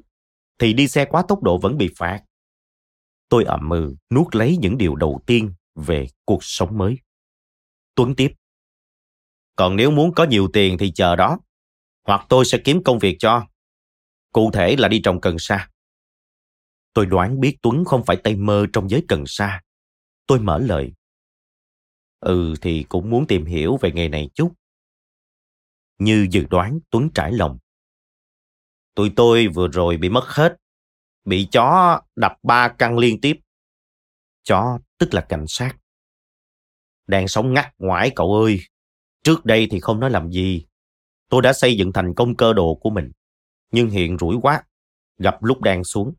thì 0.58 0.72
đi 0.72 0.88
xe 0.88 1.04
quá 1.04 1.24
tốc 1.28 1.42
độ 1.42 1.58
vẫn 1.58 1.78
bị 1.78 1.90
phạt. 1.96 2.22
Tôi 3.30 3.44
ậm 3.44 3.68
mừ 3.68 3.94
nuốt 4.10 4.34
lấy 4.36 4.56
những 4.56 4.78
điều 4.78 4.96
đầu 4.96 5.20
tiên 5.26 5.52
về 5.74 6.06
cuộc 6.24 6.44
sống 6.44 6.78
mới. 6.78 6.98
Tuấn 7.94 8.14
tiếp. 8.16 8.32
Còn 9.56 9.76
nếu 9.76 9.90
muốn 9.90 10.14
có 10.14 10.24
nhiều 10.24 10.48
tiền 10.52 10.78
thì 10.78 10.92
chờ 10.94 11.16
đó. 11.16 11.38
Hoặc 12.06 12.26
tôi 12.28 12.44
sẽ 12.44 12.58
kiếm 12.64 12.82
công 12.84 12.98
việc 12.98 13.16
cho. 13.18 13.46
Cụ 14.32 14.50
thể 14.50 14.76
là 14.78 14.88
đi 14.88 15.00
trồng 15.04 15.20
cần 15.20 15.36
sa. 15.38 15.70
Tôi 16.92 17.06
đoán 17.06 17.40
biết 17.40 17.56
Tuấn 17.62 17.84
không 17.84 18.04
phải 18.04 18.16
tay 18.16 18.36
mơ 18.36 18.66
trong 18.72 18.90
giới 18.90 19.04
cần 19.08 19.24
sa. 19.26 19.62
Tôi 20.26 20.40
mở 20.40 20.58
lời. 20.58 20.92
Ừ 22.20 22.54
thì 22.60 22.84
cũng 22.88 23.10
muốn 23.10 23.26
tìm 23.26 23.44
hiểu 23.44 23.76
về 23.80 23.92
nghề 23.92 24.08
này 24.08 24.30
chút. 24.34 24.52
Như 25.98 26.26
dự 26.30 26.46
đoán, 26.50 26.78
Tuấn 26.90 27.10
trải 27.14 27.32
lòng. 27.32 27.58
Tụi 28.94 29.12
tôi 29.16 29.46
vừa 29.46 29.68
rồi 29.68 29.96
bị 29.96 30.08
mất 30.08 30.24
hết. 30.26 30.56
Bị 31.24 31.48
chó 31.52 32.00
đập 32.16 32.32
ba 32.42 32.68
căn 32.68 32.98
liên 32.98 33.20
tiếp. 33.20 33.36
Chó 34.42 34.78
tức 34.98 35.14
là 35.14 35.26
cảnh 35.28 35.44
sát. 35.48 35.76
Đang 37.06 37.28
sống 37.28 37.54
ngắt 37.54 37.74
ngoải 37.78 38.10
cậu 38.16 38.34
ơi. 38.34 38.60
Trước 39.22 39.44
đây 39.44 39.68
thì 39.70 39.80
không 39.80 40.00
nói 40.00 40.10
làm 40.10 40.30
gì. 40.30 40.66
Tôi 41.28 41.42
đã 41.42 41.52
xây 41.52 41.76
dựng 41.76 41.92
thành 41.92 42.14
công 42.14 42.36
cơ 42.36 42.52
đồ 42.52 42.74
của 42.74 42.90
mình. 42.90 43.10
Nhưng 43.72 43.90
hiện 43.90 44.18
rủi 44.18 44.36
quá. 44.42 44.62
Gặp 45.18 45.42
lúc 45.42 45.60
đang 45.60 45.84
xuống. 45.84 46.14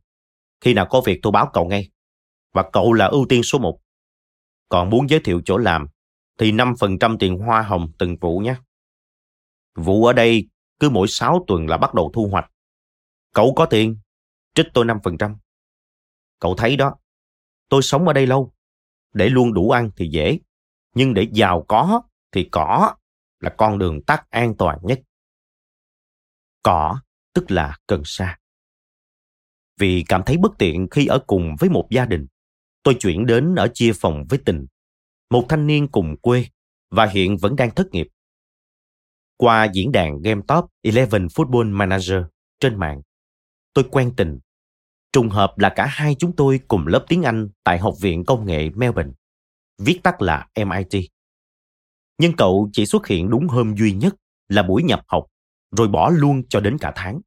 Khi 0.62 0.74
nào 0.74 0.88
có 0.90 1.02
việc 1.06 1.20
tôi 1.22 1.32
báo 1.32 1.50
cậu 1.54 1.66
ngay. 1.66 1.90
Và 2.54 2.70
cậu 2.74 2.94
là 2.94 3.06
ưu 3.06 3.26
tiên 3.30 3.44
số 3.44 3.60
một. 3.60 3.80
Còn 4.70 4.90
muốn 4.90 5.10
giới 5.10 5.20
thiệu 5.20 5.42
chỗ 5.46 5.58
làm 5.58 5.88
thì 6.38 6.52
5% 6.52 7.18
tiền 7.20 7.38
hoa 7.38 7.62
hồng 7.62 7.92
từng 7.98 8.18
vụ 8.22 8.40
nhé. 8.40 8.56
Vụ 9.76 10.06
ở 10.06 10.14
đây 10.14 10.50
cứ 10.80 10.90
mỗi 10.90 11.08
6 11.08 11.44
tuần 11.48 11.68
là 11.68 11.78
bắt 11.78 11.94
đầu 11.94 12.12
thu 12.14 12.28
hoạch. 12.32 12.52
Cậu 13.34 13.54
có 13.56 13.66
tiền, 13.66 14.00
trích 14.56 14.68
tôi 14.74 14.86
5%. 14.86 15.36
Cậu 16.40 16.56
thấy 16.56 16.76
đó, 16.76 16.96
tôi 17.70 17.82
sống 17.82 18.08
ở 18.08 18.14
đây 18.14 18.28
lâu. 18.28 18.54
Để 19.14 19.30
luôn 19.30 19.54
đủ 19.54 19.70
ăn 19.70 19.92
thì 19.96 20.08
dễ, 20.08 20.40
nhưng 20.96 21.14
để 21.14 21.28
giàu 21.32 21.66
có 21.68 22.02
thì 22.32 22.50
cỏ 22.52 22.96
là 23.40 23.56
con 23.58 23.78
đường 23.78 24.04
tắt 24.04 24.26
an 24.30 24.56
toàn 24.58 24.80
nhất. 24.82 25.02
Cỏ 26.64 27.00
tức 27.34 27.52
là 27.52 27.78
cần 27.88 28.02
sa. 28.06 28.38
Vì 29.80 30.04
cảm 30.08 30.24
thấy 30.26 30.38
bất 30.38 30.52
tiện 30.58 30.88
khi 30.92 31.06
ở 31.06 31.20
cùng 31.28 31.56
với 31.60 31.70
một 31.70 31.88
gia 31.90 32.06
đình, 32.06 32.28
tôi 32.84 32.96
chuyển 33.00 33.26
đến 33.26 33.56
ở 33.56 33.68
chia 33.74 33.92
phòng 33.96 34.26
với 34.30 34.40
tình, 34.46 34.66
một 35.30 35.46
thanh 35.50 35.68
niên 35.68 35.88
cùng 35.88 36.16
quê 36.22 36.46
và 36.90 37.06
hiện 37.06 37.38
vẫn 37.38 37.56
đang 37.56 37.76
thất 37.76 37.88
nghiệp. 37.92 38.08
Qua 39.38 39.68
diễn 39.74 39.92
đàn 39.92 40.22
Game 40.22 40.42
Top 40.48 40.66
11 40.84 41.08
Football 41.10 41.72
Manager 41.72 42.24
trên 42.60 42.80
mạng, 42.80 43.02
tôi 43.74 43.86
quen 43.92 44.14
tình. 44.18 44.40
Trùng 45.14 45.30
hợp 45.30 45.58
là 45.58 45.74
cả 45.76 45.86
hai 45.86 46.16
chúng 46.16 46.36
tôi 46.36 46.60
cùng 46.68 46.88
lớp 46.88 47.06
tiếng 47.08 47.24
Anh 47.24 47.50
tại 47.64 47.80
Học 47.80 47.94
viện 48.02 48.26
Công 48.26 48.46
nghệ 48.46 48.70
Melbourne, 48.70 49.12
viết 49.78 50.00
tắt 50.04 50.22
là 50.22 50.48
MIT. 50.56 51.02
Nhưng 52.18 52.36
cậu 52.38 52.70
chỉ 52.74 52.86
xuất 52.86 53.08
hiện 53.08 53.30
đúng 53.30 53.48
hôm 53.48 53.76
duy 53.76 53.94
nhất 53.94 54.16
là 54.48 54.64
buổi 54.64 54.84
nhập 54.84 55.04
học, 55.08 55.28
rồi 55.78 55.88
bỏ 55.88 56.10
luôn 56.10 56.44
cho 56.50 56.60
đến 56.60 56.78
cả 56.78 56.94
tháng. 56.96 57.22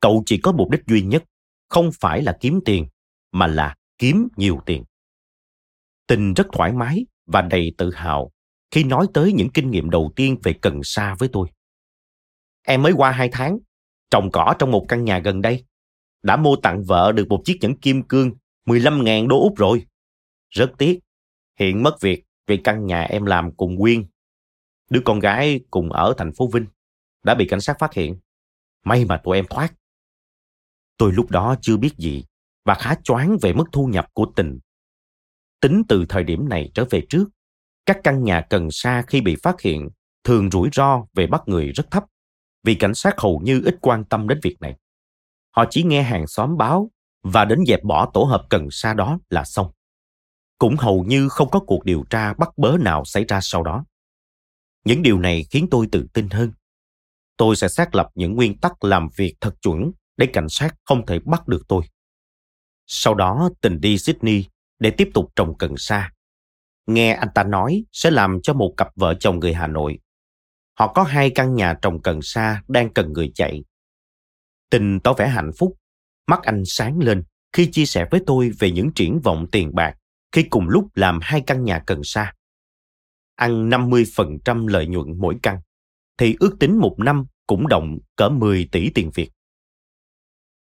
Cậu 0.00 0.22
chỉ 0.26 0.38
có 0.38 0.52
mục 0.52 0.70
đích 0.70 0.80
duy 0.86 1.02
nhất, 1.02 1.24
không 1.68 1.90
phải 2.00 2.22
là 2.22 2.36
kiếm 2.40 2.60
tiền, 2.64 2.86
mà 3.32 3.46
là 3.46 3.76
kiếm 3.98 4.28
nhiều 4.36 4.60
tiền. 4.66 4.84
Tình 6.06 6.34
rất 6.34 6.46
thoải 6.52 6.72
mái 6.72 7.06
và 7.26 7.42
đầy 7.42 7.74
tự 7.78 7.90
hào 7.94 8.32
khi 8.70 8.84
nói 8.84 9.06
tới 9.14 9.32
những 9.32 9.50
kinh 9.54 9.70
nghiệm 9.70 9.90
đầu 9.90 10.12
tiên 10.16 10.36
về 10.42 10.52
cần 10.62 10.80
sa 10.82 11.14
với 11.18 11.28
tôi. 11.32 11.48
Em 12.62 12.82
mới 12.82 12.92
qua 12.92 13.10
hai 13.10 13.28
tháng, 13.32 13.58
trồng 14.10 14.30
cỏ 14.32 14.54
trong 14.58 14.70
một 14.70 14.86
căn 14.88 15.04
nhà 15.04 15.18
gần 15.18 15.42
đây. 15.42 15.64
Đã 16.22 16.36
mua 16.36 16.56
tặng 16.56 16.84
vợ 16.84 17.12
được 17.12 17.28
một 17.28 17.42
chiếc 17.44 17.58
nhẫn 17.60 17.76
kim 17.76 18.02
cương 18.02 18.32
15.000 18.66 19.28
đô 19.28 19.40
Úc 19.40 19.56
rồi. 19.56 19.86
Rất 20.50 20.72
tiếc, 20.78 21.00
hiện 21.58 21.82
mất 21.82 22.00
việc 22.00 22.24
vì 22.46 22.56
căn 22.56 22.86
nhà 22.86 23.02
em 23.02 23.24
làm 23.24 23.52
cùng 23.56 23.78
Quyên. 23.78 24.04
Đứa 24.90 25.00
con 25.04 25.18
gái 25.18 25.60
cùng 25.70 25.92
ở 25.92 26.14
thành 26.18 26.32
phố 26.32 26.48
Vinh 26.52 26.66
đã 27.22 27.34
bị 27.34 27.46
cảnh 27.48 27.60
sát 27.60 27.78
phát 27.78 27.94
hiện. 27.94 28.16
May 28.84 29.04
mà 29.04 29.20
tụi 29.24 29.36
em 29.36 29.46
thoát. 29.50 29.74
Tôi 30.96 31.12
lúc 31.12 31.30
đó 31.30 31.54
chưa 31.60 31.76
biết 31.76 31.96
gì 31.98 32.24
và 32.64 32.74
khá 32.74 32.94
choáng 33.04 33.36
về 33.42 33.52
mức 33.52 33.64
thu 33.72 33.86
nhập 33.86 34.06
của 34.12 34.26
tình. 34.36 34.58
Tính 35.60 35.82
từ 35.88 36.06
thời 36.08 36.24
điểm 36.24 36.48
này 36.48 36.70
trở 36.74 36.84
về 36.90 37.06
trước, 37.08 37.24
các 37.86 38.00
căn 38.04 38.24
nhà 38.24 38.46
cần 38.50 38.68
sa 38.70 39.02
khi 39.06 39.20
bị 39.20 39.36
phát 39.42 39.60
hiện 39.60 39.88
thường 40.24 40.50
rủi 40.50 40.68
ro 40.72 41.06
về 41.14 41.26
bắt 41.26 41.42
người 41.46 41.72
rất 41.72 41.90
thấp 41.90 42.04
vì 42.62 42.74
cảnh 42.74 42.94
sát 42.94 43.20
hầu 43.20 43.40
như 43.44 43.62
ít 43.64 43.78
quan 43.80 44.04
tâm 44.04 44.28
đến 44.28 44.40
việc 44.42 44.56
này. 44.60 44.76
Họ 45.50 45.64
chỉ 45.70 45.82
nghe 45.82 46.02
hàng 46.02 46.26
xóm 46.26 46.56
báo 46.56 46.90
và 47.22 47.44
đến 47.44 47.58
dẹp 47.66 47.84
bỏ 47.84 48.10
tổ 48.14 48.24
hợp 48.24 48.46
cần 48.50 48.68
sa 48.70 48.94
đó 48.94 49.18
là 49.30 49.44
xong. 49.44 49.70
Cũng 50.58 50.76
hầu 50.76 51.04
như 51.04 51.28
không 51.28 51.50
có 51.50 51.60
cuộc 51.60 51.84
điều 51.84 52.04
tra 52.10 52.34
bắt 52.34 52.48
bớ 52.56 52.76
nào 52.80 53.04
xảy 53.04 53.24
ra 53.24 53.40
sau 53.42 53.62
đó. 53.62 53.84
Những 54.84 55.02
điều 55.02 55.18
này 55.18 55.44
khiến 55.50 55.68
tôi 55.70 55.88
tự 55.92 56.06
tin 56.12 56.28
hơn. 56.28 56.52
Tôi 57.36 57.56
sẽ 57.56 57.68
xác 57.68 57.94
lập 57.94 58.08
những 58.14 58.34
nguyên 58.34 58.58
tắc 58.58 58.84
làm 58.84 59.08
việc 59.16 59.34
thật 59.40 59.54
chuẩn 59.62 59.90
để 60.16 60.26
cảnh 60.32 60.48
sát 60.48 60.74
không 60.84 61.06
thể 61.06 61.18
bắt 61.18 61.48
được 61.48 61.62
tôi. 61.68 61.82
Sau 62.86 63.14
đó, 63.14 63.50
tình 63.60 63.80
đi 63.80 63.98
Sydney 63.98 64.44
để 64.78 64.90
tiếp 64.90 65.10
tục 65.14 65.32
trồng 65.36 65.58
cần 65.58 65.74
sa. 65.76 66.12
Nghe 66.86 67.12
anh 67.12 67.28
ta 67.34 67.44
nói 67.44 67.84
sẽ 67.92 68.10
làm 68.10 68.38
cho 68.42 68.54
một 68.54 68.74
cặp 68.76 68.88
vợ 68.96 69.14
chồng 69.20 69.38
người 69.38 69.54
Hà 69.54 69.66
Nội 69.66 69.98
Họ 70.78 70.92
có 70.92 71.02
hai 71.02 71.30
căn 71.30 71.54
nhà 71.54 71.74
trồng 71.82 72.02
cần 72.02 72.22
sa 72.22 72.62
đang 72.68 72.92
cần 72.92 73.12
người 73.12 73.30
chạy. 73.34 73.64
Tình 74.70 75.00
tỏ 75.00 75.12
vẻ 75.12 75.28
hạnh 75.28 75.50
phúc, 75.58 75.76
mắt 76.26 76.42
anh 76.42 76.62
sáng 76.66 76.98
lên 76.98 77.22
khi 77.52 77.68
chia 77.72 77.86
sẻ 77.86 78.06
với 78.10 78.20
tôi 78.26 78.50
về 78.58 78.70
những 78.70 78.90
triển 78.94 79.20
vọng 79.20 79.46
tiền 79.52 79.74
bạc 79.74 79.96
khi 80.32 80.42
cùng 80.42 80.68
lúc 80.68 80.84
làm 80.94 81.18
hai 81.22 81.42
căn 81.46 81.64
nhà 81.64 81.82
cần 81.86 82.00
sa. 82.04 82.34
Ăn 83.36 83.70
50% 83.70 84.66
lợi 84.66 84.86
nhuận 84.86 85.18
mỗi 85.18 85.36
căn, 85.42 85.60
thì 86.18 86.36
ước 86.40 86.56
tính 86.60 86.78
một 86.78 86.94
năm 86.98 87.26
cũng 87.46 87.68
động 87.68 87.98
cỡ 88.16 88.28
10 88.28 88.68
tỷ 88.72 88.90
tiền 88.90 89.10
Việt. 89.14 89.30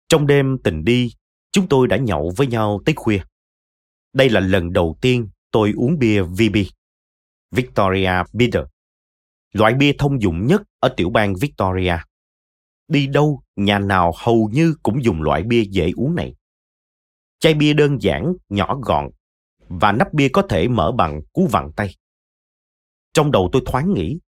Trong 0.08 0.26
đêm 0.26 0.58
tình 0.64 0.84
đi, 0.84 1.12
chúng 1.52 1.68
tôi 1.68 1.88
đã 1.88 1.96
nhậu 1.96 2.32
với 2.36 2.46
nhau 2.46 2.80
tới 2.84 2.94
khuya. 2.94 3.20
Đây 4.12 4.30
là 4.30 4.40
lần 4.40 4.72
đầu 4.72 4.98
tiên 5.00 5.28
tôi 5.50 5.72
uống 5.76 5.98
bia 5.98 6.22
VB, 6.22 6.56
Victoria 7.50 8.12
Bitter 8.32 8.64
loại 9.56 9.74
bia 9.74 9.92
thông 9.98 10.22
dụng 10.22 10.46
nhất 10.46 10.62
ở 10.80 10.94
tiểu 10.96 11.10
bang 11.10 11.34
Victoria. 11.40 11.96
Đi 12.88 13.06
đâu, 13.06 13.42
nhà 13.56 13.78
nào 13.78 14.12
hầu 14.16 14.50
như 14.52 14.74
cũng 14.82 15.04
dùng 15.04 15.22
loại 15.22 15.42
bia 15.42 15.62
dễ 15.70 15.92
uống 15.96 16.14
này. 16.14 16.34
Chai 17.38 17.54
bia 17.54 17.72
đơn 17.72 18.02
giản, 18.02 18.32
nhỏ 18.48 18.78
gọn 18.82 19.08
và 19.68 19.92
nắp 19.92 20.14
bia 20.14 20.28
có 20.28 20.42
thể 20.42 20.68
mở 20.68 20.92
bằng 20.92 21.20
cú 21.32 21.46
vặn 21.46 21.72
tay. 21.76 21.96
Trong 23.12 23.30
đầu 23.30 23.48
tôi 23.52 23.62
thoáng 23.66 23.94
nghĩ, 23.94 24.18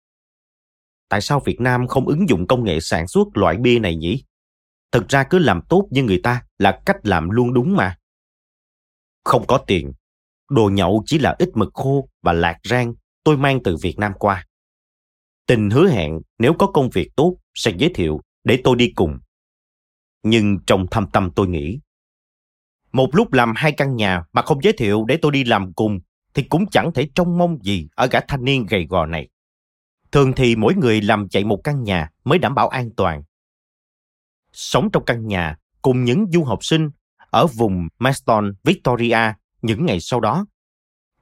tại 1.09 1.21
sao 1.21 1.41
Việt 1.41 1.61
Nam 1.61 1.87
không 1.87 2.09
ứng 2.09 2.29
dụng 2.29 2.47
công 2.47 2.65
nghệ 2.65 2.81
sản 2.81 3.09
xuất 3.09 3.29
loại 3.35 3.57
bia 3.57 3.79
này 3.79 3.97
nhỉ? 3.97 4.25
Thực 4.93 5.09
ra 5.09 5.25
cứ 5.31 5.39
làm 5.39 5.61
tốt 5.69 5.89
như 5.91 6.03
người 6.03 6.21
ta 6.23 6.43
là 6.59 6.83
cách 6.87 6.97
làm 7.03 7.31
luôn 7.31 7.55
đúng 7.55 7.77
mà. 7.77 7.97
Không 9.25 9.45
có 9.47 9.59
tiền, 9.67 9.93
đồ 10.51 10.71
nhậu 10.73 11.03
chỉ 11.07 11.19
là 11.19 11.37
ít 11.39 11.49
mực 11.55 11.69
khô 11.75 12.09
và 12.23 12.33
lạc 12.33 12.59
rang 12.65 12.95
tôi 13.25 13.37
mang 13.37 13.63
từ 13.65 13.77
Việt 13.83 13.99
Nam 13.99 14.13
qua. 14.19 14.48
Tình 15.49 15.71
hứa 15.71 15.89
hẹn 15.89 16.21
nếu 16.39 16.55
có 16.59 16.67
công 16.67 16.91
việc 16.91 17.09
tốt 17.17 17.37
sẽ 17.55 17.73
giới 17.79 17.91
thiệu 17.95 18.21
để 18.45 18.61
tôi 18.65 18.77
đi 18.77 18.93
cùng. 18.95 19.19
Nhưng 20.23 20.59
trong 20.67 20.87
thâm 20.91 21.11
tâm 21.13 21.31
tôi 21.37 21.49
nghĩ, 21.49 21.79
một 22.93 23.09
lúc 23.13 23.33
làm 23.33 23.53
hai 23.57 23.73
căn 23.73 23.97
nhà 23.97 24.23
mà 24.33 24.43
không 24.43 24.63
giới 24.63 24.73
thiệu 24.73 25.05
để 25.09 25.19
tôi 25.23 25.33
đi 25.33 25.45
làm 25.45 25.73
cùng 25.73 26.01
thì 26.35 26.43
cũng 26.43 26.67
chẳng 26.71 26.93
thể 26.95 27.09
trông 27.15 27.39
mong 27.39 27.59
gì 27.63 27.89
ở 27.95 28.07
gã 28.07 28.21
thanh 28.29 28.45
niên 28.45 28.67
gầy 28.67 28.87
gò 28.91 29.07
này. 29.07 29.29
Thường 30.13 30.33
thì 30.37 30.57
mỗi 30.57 30.75
người 30.75 31.01
làm 31.01 31.29
chạy 31.29 31.45
một 31.45 31.61
căn 31.65 31.83
nhà 31.83 32.11
mới 32.25 32.39
đảm 32.39 32.55
bảo 32.55 32.69
an 32.69 32.91
toàn. 32.97 33.23
Sống 34.53 34.89
trong 34.93 35.05
căn 35.05 35.27
nhà 35.27 35.57
cùng 35.83 36.05
những 36.05 36.27
du 36.33 36.45
học 36.45 36.65
sinh 36.65 36.91
ở 37.17 37.47
vùng 37.47 37.89
Maston, 37.99 38.53
Victoria 38.65 39.33
những 39.63 39.87
ngày 39.87 40.01
sau 40.01 40.21
đó, 40.21 40.47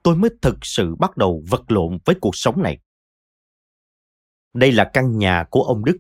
tôi 0.03 0.17
mới 0.17 0.31
thực 0.43 0.57
sự 0.63 0.95
bắt 0.99 1.17
đầu 1.17 1.43
vật 1.49 1.71
lộn 1.71 1.99
với 2.05 2.17
cuộc 2.21 2.37
sống 2.37 2.63
này. 2.63 2.79
Đây 4.57 4.73
là 4.73 4.91
căn 4.93 5.19
nhà 5.19 5.45
của 5.51 5.63
ông 5.63 5.85
Đức, 5.85 5.97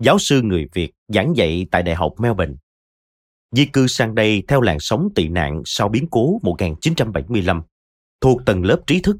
giáo 0.00 0.18
sư 0.18 0.42
người 0.42 0.68
Việt 0.72 0.92
giảng 1.08 1.36
dạy 1.36 1.66
tại 1.70 1.82
Đại 1.82 1.94
học 1.94 2.14
Melbourne. 2.18 2.54
Di 3.50 3.66
cư 3.66 3.86
sang 3.86 4.14
đây 4.14 4.42
theo 4.48 4.60
làn 4.60 4.80
sóng 4.80 5.08
tị 5.14 5.28
nạn 5.28 5.62
sau 5.64 5.88
biến 5.88 6.06
cố 6.10 6.38
1975 6.42 7.62
thuộc 8.20 8.40
tầng 8.46 8.64
lớp 8.64 8.80
trí 8.86 9.00
thức, 9.00 9.16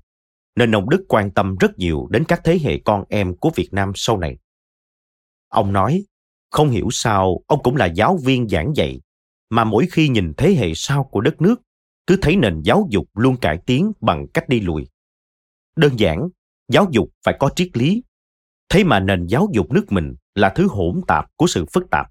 nên 0.56 0.74
ông 0.74 0.90
Đức 0.90 1.04
quan 1.08 1.30
tâm 1.30 1.56
rất 1.56 1.78
nhiều 1.78 2.06
đến 2.10 2.24
các 2.28 2.40
thế 2.44 2.58
hệ 2.62 2.78
con 2.84 3.04
em 3.08 3.36
của 3.36 3.50
Việt 3.54 3.68
Nam 3.72 3.92
sau 3.94 4.18
này. 4.18 4.38
Ông 5.48 5.72
nói, 5.72 6.04
không 6.50 6.70
hiểu 6.70 6.88
sao 6.90 7.40
ông 7.46 7.62
cũng 7.62 7.76
là 7.76 7.86
giáo 7.86 8.18
viên 8.24 8.48
giảng 8.48 8.72
dạy, 8.76 9.00
mà 9.50 9.64
mỗi 9.64 9.86
khi 9.92 10.08
nhìn 10.08 10.32
thế 10.36 10.54
hệ 10.54 10.72
sau 10.74 11.04
của 11.04 11.20
đất 11.20 11.42
nước, 11.42 11.56
cứ 12.06 12.16
thấy 12.22 12.36
nền 12.36 12.62
giáo 12.64 12.86
dục 12.90 13.06
luôn 13.14 13.36
cải 13.36 13.58
tiến 13.66 13.92
bằng 14.00 14.26
cách 14.34 14.48
đi 14.48 14.60
lùi. 14.60 14.88
Đơn 15.76 15.98
giản, 15.98 16.28
giáo 16.68 16.86
dục 16.90 17.08
phải 17.24 17.36
có 17.40 17.50
triết 17.56 17.76
lý. 17.76 18.02
Thế 18.68 18.84
mà 18.84 19.00
nền 19.00 19.26
giáo 19.26 19.48
dục 19.52 19.72
nước 19.72 19.84
mình 19.90 20.14
là 20.34 20.52
thứ 20.56 20.68
hỗn 20.68 21.00
tạp 21.08 21.26
của 21.36 21.46
sự 21.46 21.64
phức 21.72 21.90
tạp. 21.90 22.06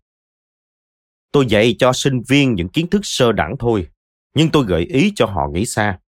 Tôi 1.31 1.45
dạy 1.45 1.75
cho 1.79 1.93
sinh 1.93 2.21
viên 2.29 2.55
những 2.55 2.69
kiến 2.69 2.87
thức 2.89 3.01
sơ 3.03 3.31
đẳng 3.31 3.55
thôi, 3.59 3.87
nhưng 4.35 4.49
tôi 4.49 4.65
gợi 4.65 4.83
ý 4.83 5.11
cho 5.15 5.25
họ 5.25 5.47
nghĩ 5.53 5.65
xa. 5.65 5.99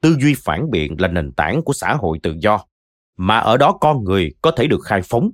Tư 0.00 0.16
duy 0.20 0.34
phản 0.34 0.70
biện 0.70 0.94
là 0.98 1.08
nền 1.08 1.32
tảng 1.32 1.62
của 1.62 1.72
xã 1.72 1.94
hội 1.94 2.18
tự 2.22 2.34
do, 2.40 2.64
mà 3.16 3.38
ở 3.38 3.56
đó 3.56 3.78
con 3.80 4.04
người 4.04 4.34
có 4.42 4.50
thể 4.50 4.66
được 4.66 4.80
khai 4.84 5.00
phóng. 5.04 5.30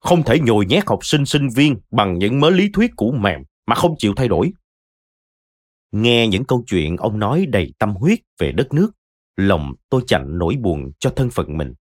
Không 0.00 0.22
thể 0.22 0.38
nhồi 0.40 0.66
nhét 0.66 0.86
học 0.86 0.98
sinh 1.02 1.26
sinh 1.26 1.48
viên 1.48 1.76
bằng 1.90 2.18
những 2.18 2.40
mớ 2.40 2.50
lý 2.50 2.70
thuyết 2.72 2.90
cũ 2.96 3.14
mềm 3.18 3.40
mà 3.66 3.74
không 3.74 3.94
chịu 3.98 4.12
thay 4.16 4.28
đổi. 4.28 4.52
Nghe 5.92 6.28
những 6.28 6.44
câu 6.44 6.64
chuyện 6.66 6.96
ông 6.96 7.18
nói 7.18 7.46
đầy 7.48 7.74
tâm 7.78 7.94
huyết 7.94 8.18
về 8.38 8.52
đất 8.52 8.72
nước, 8.72 8.90
lòng 9.36 9.72
tôi 9.88 10.02
chạnh 10.06 10.38
nỗi 10.38 10.56
buồn 10.60 10.92
cho 10.98 11.10
thân 11.10 11.30
phận 11.30 11.58
mình. 11.58 11.74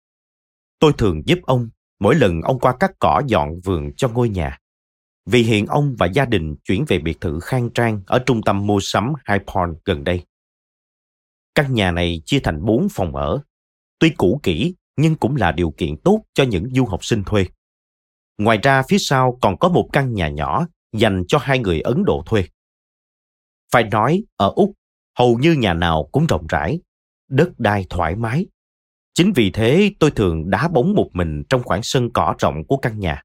Tôi 0.80 0.94
thường 0.98 1.22
giúp 1.26 1.40
ông 1.44 1.70
mỗi 2.02 2.16
lần 2.16 2.42
ông 2.42 2.60
qua 2.60 2.76
cắt 2.80 2.92
cỏ 3.00 3.22
dọn 3.28 3.60
vườn 3.64 3.92
cho 3.98 4.10
ngôi 4.10 4.30
nhà. 4.30 4.58
Vì 5.26 5.44
hiện 5.44 5.66
ông 5.66 5.96
và 6.00 6.06
gia 6.06 6.26
đình 6.26 6.56
chuyển 6.64 6.86
về 6.88 7.00
biệt 7.00 7.22
thự 7.22 7.40
khang 7.40 7.70
trang 7.74 8.02
ở 8.06 8.20
trung 8.26 8.42
tâm 8.46 8.68
mua 8.68 8.80
sắm 8.82 9.14
High 9.30 9.42
Point 9.48 9.76
gần 9.86 10.04
đây. 10.04 10.26
Căn 11.56 11.74
nhà 11.74 11.92
này 11.92 12.22
chia 12.26 12.40
thành 12.44 12.66
bốn 12.66 12.88
phòng 12.92 13.16
ở. 13.16 13.42
Tuy 14.00 14.10
cũ 14.10 14.40
kỹ 14.44 14.76
nhưng 14.96 15.16
cũng 15.16 15.36
là 15.36 15.52
điều 15.52 15.74
kiện 15.78 15.98
tốt 15.98 16.24
cho 16.34 16.44
những 16.44 16.70
du 16.74 16.86
học 16.86 17.06
sinh 17.06 17.24
thuê. 17.24 17.46
Ngoài 18.38 18.58
ra 18.64 18.84
phía 18.90 18.98
sau 19.00 19.38
còn 19.42 19.58
có 19.60 19.70
một 19.70 19.90
căn 19.94 20.14
nhà 20.14 20.30
nhỏ 20.30 20.68
dành 20.94 21.24
cho 21.28 21.38
hai 21.38 21.60
người 21.60 21.82
Ấn 21.82 22.04
Độ 22.06 22.24
thuê. 22.26 22.44
Phải 23.72 23.84
nói, 23.84 24.24
ở 24.38 24.52
Úc, 24.56 24.72
hầu 25.18 25.38
như 25.38 25.54
nhà 25.54 25.74
nào 25.74 26.10
cũng 26.12 26.28
rộng 26.28 26.48
rãi, 26.48 26.80
đất 27.30 27.50
đai 27.60 27.86
thoải 27.90 28.16
mái. 28.16 28.46
Chính 29.14 29.34
vì 29.34 29.52
thế 29.52 29.92
tôi 30.00 30.12
thường 30.12 30.50
đá 30.50 30.68
bóng 30.68 30.94
một 30.94 31.10
mình 31.14 31.44
trong 31.50 31.64
khoảng 31.64 31.84
sân 31.84 32.10
cỏ 32.14 32.36
rộng 32.40 32.64
của 32.68 32.78
căn 32.78 33.00
nhà. 33.00 33.24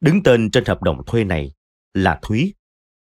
Đứng 0.00 0.22
tên 0.22 0.50
trên 0.50 0.64
hợp 0.64 0.82
đồng 0.82 1.04
thuê 1.06 1.24
này 1.24 1.52
là 1.94 2.18
Thúy, 2.22 2.54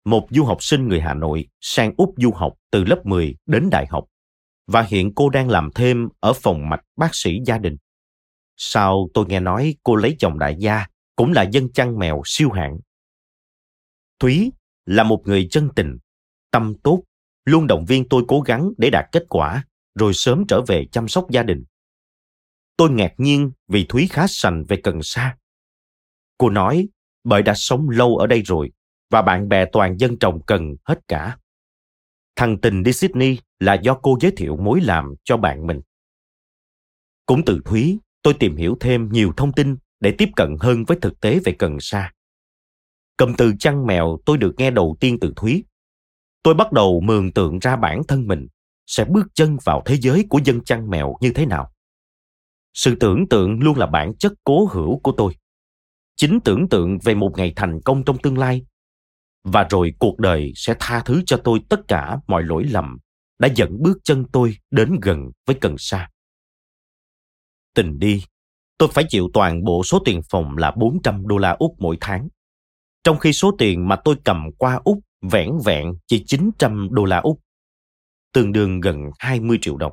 một 0.05 0.27
du 0.31 0.45
học 0.45 0.63
sinh 0.63 0.89
người 0.89 1.01
Hà 1.01 1.15
Nội 1.15 1.49
sang 1.61 1.95
Úc 1.97 2.15
du 2.17 2.31
học 2.31 2.55
từ 2.71 2.85
lớp 2.85 3.07
10 3.07 3.37
đến 3.47 3.71
đại 3.71 3.87
học. 3.91 4.05
Và 4.67 4.83
hiện 4.83 5.15
cô 5.15 5.29
đang 5.29 5.51
làm 5.51 5.71
thêm 5.75 6.09
ở 6.21 6.33
phòng 6.33 6.69
mạch 6.69 6.85
bác 6.97 7.11
sĩ 7.13 7.41
gia 7.47 7.59
đình. 7.59 7.77
Sau 8.57 9.09
tôi 9.15 9.27
nghe 9.29 9.41
nói 9.41 9.75
cô 9.83 9.95
lấy 9.95 10.17
chồng 10.19 10.39
đại 10.39 10.57
gia, 10.59 10.87
cũng 11.17 11.33
là 11.33 11.43
dân 11.43 11.73
chăn 11.73 11.99
mèo 11.99 12.23
siêu 12.25 12.51
hạng. 12.51 12.79
Thúy 14.19 14.53
là 14.87 15.03
một 15.03 15.23
người 15.25 15.49
chân 15.51 15.69
tình, 15.77 15.99
tâm 16.51 16.75
tốt, 16.83 17.03
luôn 17.45 17.67
động 17.67 17.85
viên 17.89 18.09
tôi 18.09 18.25
cố 18.29 18.41
gắng 18.41 18.71
để 18.79 18.91
đạt 18.91 19.05
kết 19.13 19.25
quả, 19.29 19.65
rồi 19.97 20.15
sớm 20.15 20.45
trở 20.49 20.63
về 20.63 20.87
chăm 20.93 21.09
sóc 21.09 21.31
gia 21.31 21.43
đình. 21.43 21.65
Tôi 22.77 22.91
ngạc 22.91 23.15
nhiên 23.19 23.53
vì 23.69 23.87
Thúy 23.89 24.09
khá 24.11 24.27
sành 24.29 24.65
về 24.69 24.77
Cần 24.83 25.03
Sa. 25.03 25.37
Cô 26.39 26.51
nói, 26.51 26.89
bởi 27.25 27.43
đã 27.43 27.55
sống 27.57 27.91
lâu 27.91 28.17
ở 28.17 28.27
đây 28.27 28.43
rồi, 28.43 28.73
và 29.11 29.23
bạn 29.23 29.49
bè 29.49 29.65
toàn 29.73 29.97
dân 29.99 30.19
trồng 30.19 30.43
cần 30.47 30.77
hết 30.85 31.09
cả. 31.09 31.39
Thằng 32.37 32.61
tình 32.61 32.83
đi 32.83 32.93
Sydney 32.93 33.39
là 33.61 33.75
do 33.75 33.95
cô 34.03 34.19
giới 34.21 34.33
thiệu 34.37 34.57
mối 34.57 34.81
làm 34.81 35.15
cho 35.25 35.37
bạn 35.37 35.67
mình. 35.67 35.81
Cũng 37.27 37.43
từ 37.47 37.61
Thúy, 37.65 37.99
tôi 38.23 38.35
tìm 38.35 38.57
hiểu 38.57 38.77
thêm 38.81 39.13
nhiều 39.13 39.33
thông 39.37 39.53
tin 39.53 39.77
để 40.01 40.15
tiếp 40.19 40.29
cận 40.37 40.57
hơn 40.61 40.85
với 40.85 40.99
thực 41.03 41.21
tế 41.21 41.41
về 41.45 41.53
Cần 41.59 41.77
Sa. 41.81 42.13
Cầm 43.17 43.35
từ 43.39 43.53
chăn 43.59 43.87
mèo 43.87 44.19
tôi 44.27 44.39
được 44.39 44.55
nghe 44.59 44.71
đầu 44.71 44.97
tiên 45.01 45.19
từ 45.21 45.33
Thúy. 45.37 45.65
Tôi 46.43 46.55
bắt 46.55 46.73
đầu 46.73 47.01
mường 47.01 47.33
tượng 47.33 47.59
ra 47.59 47.77
bản 47.77 48.03
thân 48.09 48.27
mình 48.27 48.49
sẽ 48.87 49.05
bước 49.05 49.27
chân 49.35 49.57
vào 49.65 49.83
thế 49.87 49.97
giới 49.97 50.27
của 50.29 50.41
dân 50.45 50.65
chăn 50.65 50.91
mèo 50.91 51.17
như 51.21 51.33
thế 51.35 51.47
nào. 51.47 51.73
Sự 52.75 52.97
tưởng 53.01 53.29
tượng 53.31 53.61
luôn 53.61 53.79
là 53.79 53.87
bản 53.87 54.13
chất 54.19 54.33
cố 54.45 54.69
hữu 54.73 54.99
của 54.99 55.13
tôi. 55.17 55.37
Chính 56.17 56.41
tưởng 56.45 56.69
tượng 56.69 56.99
về 56.99 57.15
một 57.15 57.33
ngày 57.37 57.53
thành 57.57 57.81
công 57.85 58.05
trong 58.05 58.19
tương 58.19 58.39
lai 58.39 58.63
và 59.45 59.67
rồi 59.71 59.93
cuộc 59.99 60.19
đời 60.19 60.53
sẽ 60.55 60.75
tha 60.81 61.03
thứ 61.05 61.23
cho 61.27 61.41
tôi 61.45 61.61
tất 61.69 61.81
cả 61.89 62.19
mọi 62.27 62.43
lỗi 62.43 62.65
lầm 62.65 62.99
đã 63.39 63.49
dẫn 63.55 63.83
bước 63.83 63.99
chân 64.05 64.25
tôi 64.33 64.57
đến 64.71 64.99
gần 65.03 65.19
với 65.47 65.57
cần 65.61 65.75
sa. 65.79 66.11
Tình 67.75 67.99
đi, 67.99 68.25
tôi 68.79 68.89
phải 68.93 69.05
chịu 69.09 69.29
toàn 69.35 69.65
bộ 69.65 69.85
số 69.85 69.99
tiền 70.05 70.21
phòng 70.31 70.57
là 70.57 70.71
400 70.71 71.27
đô 71.27 71.39
la 71.39 71.51
Úc 71.51 71.75
mỗi 71.79 71.97
tháng 72.01 72.29
trong 73.07 73.19
khi 73.19 73.33
số 73.33 73.55
tiền 73.59 73.89
mà 73.89 73.97
tôi 74.05 74.17
cầm 74.25 74.51
qua 74.59 74.81
Úc 74.85 74.99
vẻn 75.23 75.51
vẹn 75.65 75.93
chỉ 76.07 76.25
900 76.27 76.89
đô 76.91 77.05
la 77.05 77.19
Úc, 77.19 77.41
tương 78.37 78.53
đương 78.53 78.81
gần 78.81 78.97
20 79.19 79.59
triệu 79.61 79.77
đồng. 79.77 79.93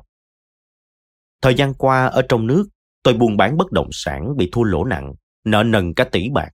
Thời 1.42 1.54
gian 1.54 1.74
qua 1.74 2.06
ở 2.06 2.22
trong 2.28 2.46
nước, 2.46 2.64
tôi 3.02 3.14
buôn 3.14 3.36
bán 3.36 3.56
bất 3.56 3.72
động 3.72 3.88
sản 3.92 4.36
bị 4.36 4.48
thua 4.52 4.62
lỗ 4.62 4.84
nặng, 4.84 5.14
nợ 5.44 5.62
nần 5.62 5.94
cả 5.94 6.04
tỷ 6.12 6.28
bạc. 6.34 6.48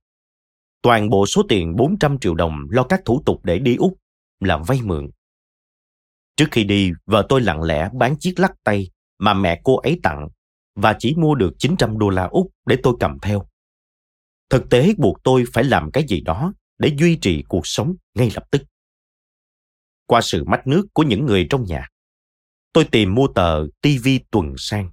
Toàn 0.83 1.11
bộ 1.11 1.27
số 1.27 1.43
tiền 1.49 1.77
400 1.77 2.19
triệu 2.19 2.35
đồng 2.35 2.55
lo 2.71 2.83
các 2.83 3.01
thủ 3.05 3.23
tục 3.27 3.45
để 3.45 3.59
đi 3.59 3.77
Úc 3.77 3.99
là 4.41 4.57
vay 4.57 4.83
mượn. 4.83 5.11
Trước 6.37 6.47
khi 6.51 6.65
đi, 6.65 6.93
vợ 7.07 7.27
tôi 7.29 7.41
lặng 7.41 7.63
lẽ 7.63 7.91
bán 7.99 8.19
chiếc 8.19 8.35
lắc 8.39 8.53
tay 8.65 8.91
mà 9.19 9.35
mẹ 9.35 9.61
cô 9.65 9.77
ấy 9.77 10.01
tặng 10.03 10.29
và 10.75 10.97
chỉ 10.99 11.15
mua 11.17 11.35
được 11.35 11.51
900 11.59 11.99
đô 11.99 12.09
la 12.09 12.25
Úc 12.25 12.47
để 12.67 12.77
tôi 12.83 12.95
cầm 13.01 13.19
theo. 13.23 13.47
Thực 14.51 14.71
tế 14.71 14.93
buộc 14.99 15.19
tôi 15.25 15.45
phải 15.53 15.65
làm 15.65 15.91
cái 15.93 16.05
gì 16.09 16.21
đó 16.21 16.53
để 16.79 16.93
duy 16.99 17.17
trì 17.17 17.45
cuộc 17.49 17.67
sống 17.67 17.95
ngay 18.15 18.31
lập 18.35 18.45
tức. 18.51 18.63
Qua 20.11 20.21
sự 20.21 20.45
mách 20.45 20.67
nước 20.67 20.87
của 20.93 21.03
những 21.03 21.27
người 21.27 21.47
trong 21.51 21.65
nhà, 21.65 21.89
tôi 22.73 22.85
tìm 22.85 23.15
mua 23.15 23.27
tờ 23.35 23.67
TV 23.83 24.09
Tuần 24.31 24.55
Sang, 24.57 24.91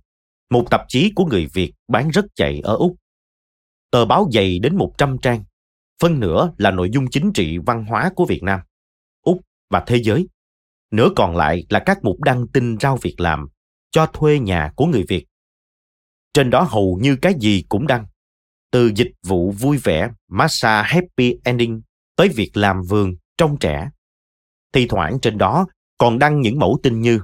một 0.50 0.66
tạp 0.70 0.82
chí 0.88 1.12
của 1.16 1.26
người 1.26 1.48
Việt 1.54 1.74
bán 1.88 2.10
rất 2.10 2.26
chạy 2.36 2.60
ở 2.64 2.76
Úc. 2.76 2.96
Tờ 3.92 4.06
báo 4.06 4.30
dày 4.34 4.60
đến 4.60 4.76
100 4.76 5.18
trang, 5.22 5.44
phân 6.02 6.20
nửa 6.20 6.54
là 6.58 6.72
nội 6.72 6.90
dung 6.94 7.10
chính 7.10 7.32
trị 7.34 7.58
văn 7.58 7.86
hóa 7.86 8.12
của 8.16 8.26
Việt 8.26 8.44
Nam, 8.44 8.60
Úc 9.22 9.42
và 9.70 9.84
thế 9.88 10.04
giới. 10.04 10.28
Nửa 10.92 11.10
còn 11.16 11.36
lại 11.36 11.66
là 11.70 11.84
các 11.86 12.04
mục 12.04 12.22
đăng 12.22 12.48
tin 12.48 12.78
rao 12.80 12.98
việc 12.98 13.16
làm, 13.18 13.48
cho 13.92 14.06
thuê 14.06 14.40
nhà 14.40 14.72
của 14.76 14.86
người 14.86 15.04
Việt. 15.08 15.26
Trên 16.34 16.50
đó 16.50 16.62
hầu 16.62 17.00
như 17.02 17.18
cái 17.22 17.34
gì 17.40 17.64
cũng 17.70 17.88
đăng 17.88 18.06
từ 18.72 18.92
dịch 18.96 19.12
vụ 19.26 19.52
vui 19.52 19.78
vẻ, 19.78 20.10
massage 20.28 20.88
happy 20.94 21.36
ending 21.44 21.82
tới 22.16 22.30
việc 22.30 22.52
làm 22.54 22.82
vườn, 22.90 23.14
trông 23.38 23.60
trẻ. 23.60 23.90
Thi 24.74 24.86
thoảng 24.90 25.18
trên 25.22 25.38
đó 25.38 25.68
còn 25.98 26.20
đăng 26.20 26.42
những 26.42 26.60
mẫu 26.60 26.80
tin 26.84 27.02
như 27.02 27.20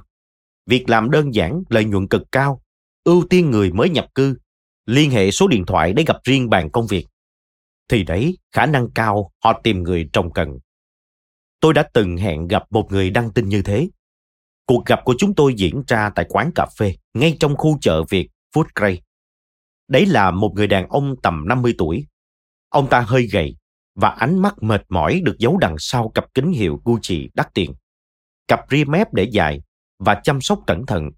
việc 0.66 0.90
làm 0.90 1.10
đơn 1.10 1.34
giản, 1.34 1.62
lợi 1.68 1.84
nhuận 1.84 2.08
cực 2.08 2.22
cao, 2.32 2.62
ưu 3.04 3.26
tiên 3.30 3.50
người 3.50 3.72
mới 3.72 3.90
nhập 3.90 4.06
cư, 4.14 4.36
liên 4.86 5.10
hệ 5.10 5.30
số 5.30 5.48
điện 5.48 5.64
thoại 5.66 5.92
để 5.92 6.04
gặp 6.06 6.16
riêng 6.24 6.50
bàn 6.50 6.70
công 6.70 6.86
việc. 6.86 7.06
Thì 7.88 8.02
đấy, 8.02 8.38
khả 8.52 8.66
năng 8.66 8.90
cao 8.90 9.30
họ 9.44 9.60
tìm 9.64 9.82
người 9.82 10.08
trồng 10.12 10.32
cần. 10.32 10.48
Tôi 11.60 11.74
đã 11.74 11.88
từng 11.92 12.16
hẹn 12.16 12.48
gặp 12.48 12.62
một 12.70 12.86
người 12.90 13.10
đăng 13.10 13.32
tin 13.32 13.48
như 13.48 13.62
thế. 13.62 13.88
Cuộc 14.66 14.86
gặp 14.86 15.00
của 15.04 15.14
chúng 15.18 15.34
tôi 15.34 15.54
diễn 15.54 15.82
ra 15.86 16.10
tại 16.14 16.26
quán 16.28 16.50
cà 16.54 16.66
phê 16.78 16.94
ngay 17.14 17.36
trong 17.40 17.56
khu 17.56 17.78
chợ 17.80 18.02
Việt 18.10 18.28
Food 18.54 18.64
Gray. 18.74 19.02
Đấy 19.88 20.06
là 20.06 20.30
một 20.30 20.52
người 20.54 20.66
đàn 20.66 20.88
ông 20.88 21.14
tầm 21.22 21.48
50 21.48 21.74
tuổi. 21.78 22.06
Ông 22.68 22.88
ta 22.90 23.00
hơi 23.00 23.26
gầy 23.32 23.56
và 23.94 24.08
ánh 24.08 24.42
mắt 24.42 24.54
mệt 24.60 24.82
mỏi 24.88 25.20
được 25.24 25.36
giấu 25.38 25.56
đằng 25.56 25.76
sau 25.78 26.08
cặp 26.08 26.34
kính 26.34 26.52
hiệu 26.52 26.80
Gucci 26.84 27.28
đắt 27.34 27.54
tiền. 27.54 27.74
Cặp 28.48 28.60
ria 28.70 28.84
mép 28.84 29.12
để 29.12 29.28
dài 29.32 29.62
và 29.98 30.20
chăm 30.24 30.40
sóc 30.40 30.60
cẩn 30.66 30.86
thận. 30.86 31.10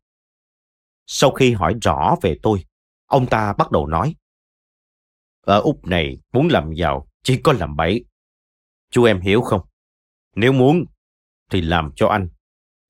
Sau 1.07 1.31
khi 1.31 1.53
hỏi 1.53 1.75
rõ 1.83 2.17
về 2.23 2.39
tôi, 2.43 2.65
ông 3.07 3.27
ta 3.27 3.55
bắt 3.59 3.71
đầu 3.71 3.87
nói. 3.87 4.15
Ở 5.41 5.61
Úc 5.61 5.87
này, 5.87 6.19
muốn 6.33 6.49
làm 6.49 6.73
giàu 6.73 7.09
chỉ 7.23 7.41
có 7.45 7.53
làm 7.53 7.77
bẫy. 7.77 8.05
Chú 8.91 9.05
em 9.05 9.21
hiểu 9.21 9.41
không? 9.41 9.61
Nếu 10.35 10.53
muốn, 10.53 10.85
thì 11.51 11.61
làm 11.61 11.91
cho 11.97 12.09
anh. 12.09 12.29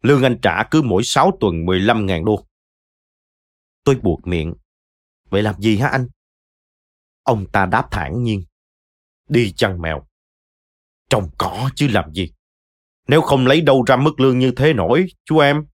Lương 0.02 0.22
anh 0.22 0.38
trả 0.42 0.62
cứ 0.70 0.82
mỗi 0.82 1.02
6 1.04 1.36
tuần 1.40 1.54
15.000 1.54 2.24
đô. 2.24 2.46
Tôi 3.84 3.94
buộc 4.02 4.26
miệng 4.26 4.54
Vậy 5.30 5.42
làm 5.42 5.60
gì 5.60 5.76
hả 5.76 5.88
anh? 5.88 6.06
Ông 7.22 7.46
ta 7.52 7.66
đáp 7.66 7.88
thản 7.90 8.22
nhiên. 8.22 8.44
Đi 9.28 9.52
chăn 9.52 9.80
mèo. 9.80 10.06
Trồng 11.10 11.30
cỏ 11.38 11.70
chứ 11.74 11.88
làm 11.88 12.12
gì? 12.12 12.32
Nếu 13.08 13.20
không 13.20 13.46
lấy 13.46 13.60
đâu 13.60 13.84
ra 13.86 13.96
mức 13.96 14.20
lương 14.20 14.38
như 14.38 14.52
thế 14.56 14.72
nổi, 14.72 15.06
chú 15.24 15.38
em. 15.38 15.66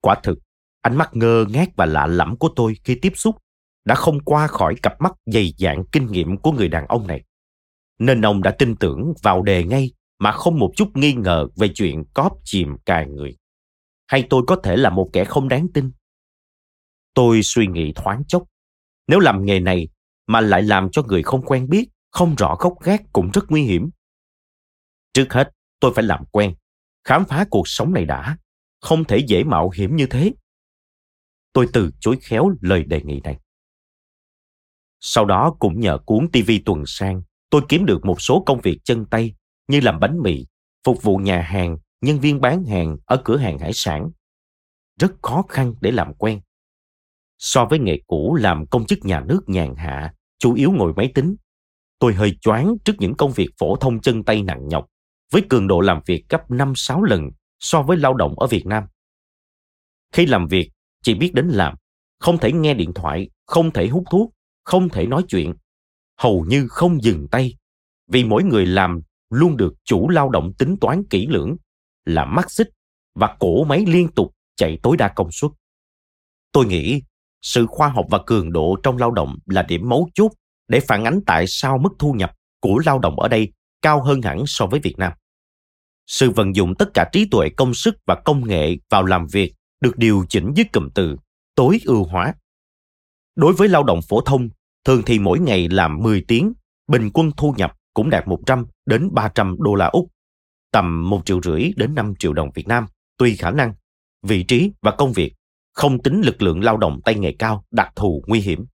Quả 0.00 0.20
thực, 0.22 0.38
ánh 0.80 0.96
mắt 0.96 1.10
ngơ 1.12 1.44
ngác 1.48 1.68
và 1.76 1.86
lạ 1.86 2.06
lẫm 2.06 2.36
của 2.36 2.48
tôi 2.56 2.76
khi 2.84 2.98
tiếp 3.02 3.12
xúc 3.14 3.36
đã 3.84 3.94
không 3.94 4.20
qua 4.24 4.46
khỏi 4.46 4.74
cặp 4.82 5.00
mắt 5.00 5.12
dày 5.26 5.54
dạn 5.58 5.84
kinh 5.92 6.06
nghiệm 6.06 6.36
của 6.36 6.52
người 6.52 6.68
đàn 6.68 6.86
ông 6.86 7.06
này. 7.06 7.24
Nên 7.98 8.22
ông 8.22 8.42
đã 8.42 8.54
tin 8.58 8.76
tưởng 8.76 9.12
vào 9.22 9.42
đề 9.42 9.64
ngay 9.64 9.90
mà 10.18 10.32
không 10.32 10.58
một 10.58 10.72
chút 10.76 10.88
nghi 10.94 11.12
ngờ 11.12 11.46
về 11.56 11.68
chuyện 11.74 12.04
cóp 12.14 12.32
chìm 12.44 12.76
cài 12.84 13.06
người. 13.06 13.36
hay 14.06 14.26
tôi 14.30 14.42
có 14.46 14.56
thể 14.64 14.76
là 14.76 14.90
một 14.90 15.10
kẻ 15.12 15.24
không 15.24 15.48
đáng 15.48 15.66
tin 15.74 15.92
tôi 17.14 17.40
suy 17.42 17.66
nghĩ 17.66 17.92
thoáng 17.94 18.22
chốc 18.28 18.42
nếu 19.06 19.18
làm 19.18 19.44
nghề 19.44 19.60
này 19.60 19.88
mà 20.26 20.40
lại 20.40 20.62
làm 20.62 20.88
cho 20.92 21.02
người 21.02 21.22
không 21.22 21.42
quen 21.42 21.68
biết 21.68 21.88
không 22.10 22.34
rõ 22.34 22.56
gốc 22.58 22.74
gác 22.82 23.02
cũng 23.12 23.30
rất 23.34 23.44
nguy 23.48 23.62
hiểm 23.62 23.90
trước 25.12 25.32
hết 25.32 25.52
tôi 25.80 25.92
phải 25.94 26.04
làm 26.04 26.24
quen 26.24 26.54
khám 27.04 27.24
phá 27.24 27.46
cuộc 27.50 27.68
sống 27.68 27.92
này 27.92 28.04
đã 28.04 28.36
không 28.80 29.04
thể 29.04 29.18
dễ 29.18 29.44
mạo 29.44 29.70
hiểm 29.70 29.96
như 29.96 30.06
thế 30.06 30.32
tôi 31.52 31.68
từ 31.72 31.90
chối 32.00 32.18
khéo 32.20 32.52
lời 32.60 32.84
đề 32.84 33.02
nghị 33.02 33.20
này 33.20 33.38
sau 35.04 35.24
đó 35.24 35.56
cũng 35.58 35.80
nhờ 35.80 35.98
cuốn 36.06 36.28
TV 36.32 36.50
tuần 36.64 36.82
sang, 36.86 37.22
tôi 37.50 37.62
kiếm 37.68 37.86
được 37.86 38.04
một 38.04 38.22
số 38.22 38.42
công 38.46 38.60
việc 38.60 38.78
chân 38.84 39.06
tay 39.06 39.34
như 39.68 39.80
làm 39.80 40.00
bánh 40.00 40.20
mì, 40.22 40.46
phục 40.84 41.02
vụ 41.02 41.16
nhà 41.16 41.40
hàng, 41.40 41.78
nhân 42.00 42.20
viên 42.20 42.40
bán 42.40 42.64
hàng 42.64 42.96
ở 43.06 43.22
cửa 43.24 43.36
hàng 43.36 43.58
hải 43.58 43.72
sản. 43.74 44.10
Rất 45.00 45.12
khó 45.22 45.42
khăn 45.48 45.74
để 45.80 45.90
làm 45.90 46.14
quen. 46.14 46.40
So 47.42 47.64
với 47.64 47.78
nghề 47.78 47.98
cũ 48.06 48.34
làm 48.34 48.66
công 48.66 48.86
chức 48.86 48.98
nhà 49.04 49.20
nước 49.20 49.40
nhàn 49.46 49.74
hạ, 49.76 50.14
chủ 50.38 50.54
yếu 50.54 50.72
ngồi 50.72 50.92
máy 50.96 51.12
tính, 51.14 51.36
tôi 51.98 52.14
hơi 52.14 52.36
choáng 52.40 52.74
trước 52.84 52.92
những 52.98 53.14
công 53.14 53.32
việc 53.32 53.48
phổ 53.58 53.76
thông 53.76 54.00
chân 54.00 54.24
tay 54.24 54.42
nặng 54.42 54.68
nhọc, 54.68 54.86
với 55.32 55.42
cường 55.48 55.68
độ 55.68 55.80
làm 55.80 56.00
việc 56.06 56.24
gấp 56.28 56.50
5-6 56.50 57.02
lần 57.02 57.30
so 57.58 57.82
với 57.82 57.96
lao 57.96 58.14
động 58.14 58.38
ở 58.38 58.46
Việt 58.46 58.66
Nam. 58.66 58.84
Khi 60.12 60.26
làm 60.26 60.46
việc, 60.46 60.70
chỉ 61.02 61.14
biết 61.14 61.34
đến 61.34 61.48
làm, 61.48 61.74
không 62.18 62.38
thể 62.38 62.52
nghe 62.52 62.74
điện 62.74 62.92
thoại, 62.94 63.30
không 63.46 63.70
thể 63.70 63.88
hút 63.88 64.04
thuốc, 64.10 64.30
không 64.64 64.88
thể 64.88 65.06
nói 65.06 65.24
chuyện, 65.28 65.54
hầu 66.18 66.44
như 66.48 66.66
không 66.68 67.02
dừng 67.02 67.26
tay, 67.30 67.54
vì 68.08 68.24
mỗi 68.24 68.44
người 68.44 68.66
làm 68.66 69.00
luôn 69.30 69.56
được 69.56 69.74
chủ 69.84 70.08
lao 70.08 70.28
động 70.28 70.52
tính 70.58 70.76
toán 70.80 71.02
kỹ 71.10 71.26
lưỡng, 71.26 71.56
là 72.04 72.24
mắt 72.24 72.50
xích 72.50 72.68
và 73.14 73.36
cổ 73.40 73.64
máy 73.64 73.84
liên 73.86 74.08
tục 74.08 74.34
chạy 74.56 74.78
tối 74.82 74.96
đa 74.96 75.12
công 75.16 75.32
suất. 75.32 75.50
Tôi 76.52 76.66
nghĩ 76.66 77.02
sự 77.42 77.66
khoa 77.66 77.88
học 77.88 78.06
và 78.10 78.18
cường 78.26 78.52
độ 78.52 78.76
trong 78.82 78.96
lao 78.96 79.10
động 79.10 79.38
là 79.46 79.62
điểm 79.62 79.88
mấu 79.88 80.08
chốt 80.14 80.32
để 80.68 80.80
phản 80.80 81.04
ánh 81.04 81.20
tại 81.26 81.44
sao 81.46 81.78
mức 81.78 81.90
thu 81.98 82.12
nhập 82.12 82.32
của 82.60 82.80
lao 82.86 82.98
động 82.98 83.20
ở 83.20 83.28
đây 83.28 83.52
cao 83.82 84.02
hơn 84.02 84.22
hẳn 84.22 84.42
so 84.46 84.66
với 84.66 84.80
Việt 84.80 84.98
Nam. 84.98 85.12
Sự 86.06 86.30
vận 86.30 86.56
dụng 86.56 86.74
tất 86.78 86.88
cả 86.94 87.08
trí 87.12 87.28
tuệ 87.30 87.48
công 87.56 87.74
sức 87.74 87.94
và 88.06 88.14
công 88.24 88.48
nghệ 88.48 88.76
vào 88.90 89.04
làm 89.04 89.26
việc 89.26 89.54
được 89.80 89.96
điều 89.96 90.24
chỉnh 90.28 90.52
dưới 90.54 90.66
cụm 90.72 90.88
từ 90.94 91.16
tối 91.54 91.80
ưu 91.84 92.04
hóa 92.04 92.34
Đối 93.36 93.52
với 93.52 93.68
lao 93.68 93.84
động 93.84 94.00
phổ 94.08 94.20
thông, 94.20 94.48
thường 94.84 95.02
thì 95.06 95.18
mỗi 95.18 95.38
ngày 95.38 95.68
làm 95.68 96.02
10 96.02 96.24
tiếng, 96.28 96.52
bình 96.88 97.10
quân 97.14 97.30
thu 97.36 97.54
nhập 97.56 97.72
cũng 97.94 98.10
đạt 98.10 98.28
100 98.28 98.66
đến 98.86 99.08
300 99.12 99.56
đô 99.58 99.74
la 99.74 99.86
Úc, 99.86 100.08
tầm 100.72 101.10
1 101.10 101.22
triệu 101.24 101.42
rưỡi 101.42 101.72
đến 101.76 101.94
5 101.94 102.14
triệu 102.18 102.32
đồng 102.32 102.50
Việt 102.54 102.68
Nam, 102.68 102.86
tùy 103.18 103.36
khả 103.36 103.50
năng, 103.50 103.74
vị 104.22 104.42
trí 104.42 104.70
và 104.82 104.90
công 104.90 105.12
việc, 105.12 105.34
không 105.72 106.02
tính 106.02 106.20
lực 106.20 106.42
lượng 106.42 106.64
lao 106.64 106.76
động 106.76 107.00
tay 107.04 107.14
nghề 107.14 107.32
cao 107.38 107.64
đặc 107.70 107.92
thù 107.96 108.24
nguy 108.26 108.40
hiểm. 108.40 108.64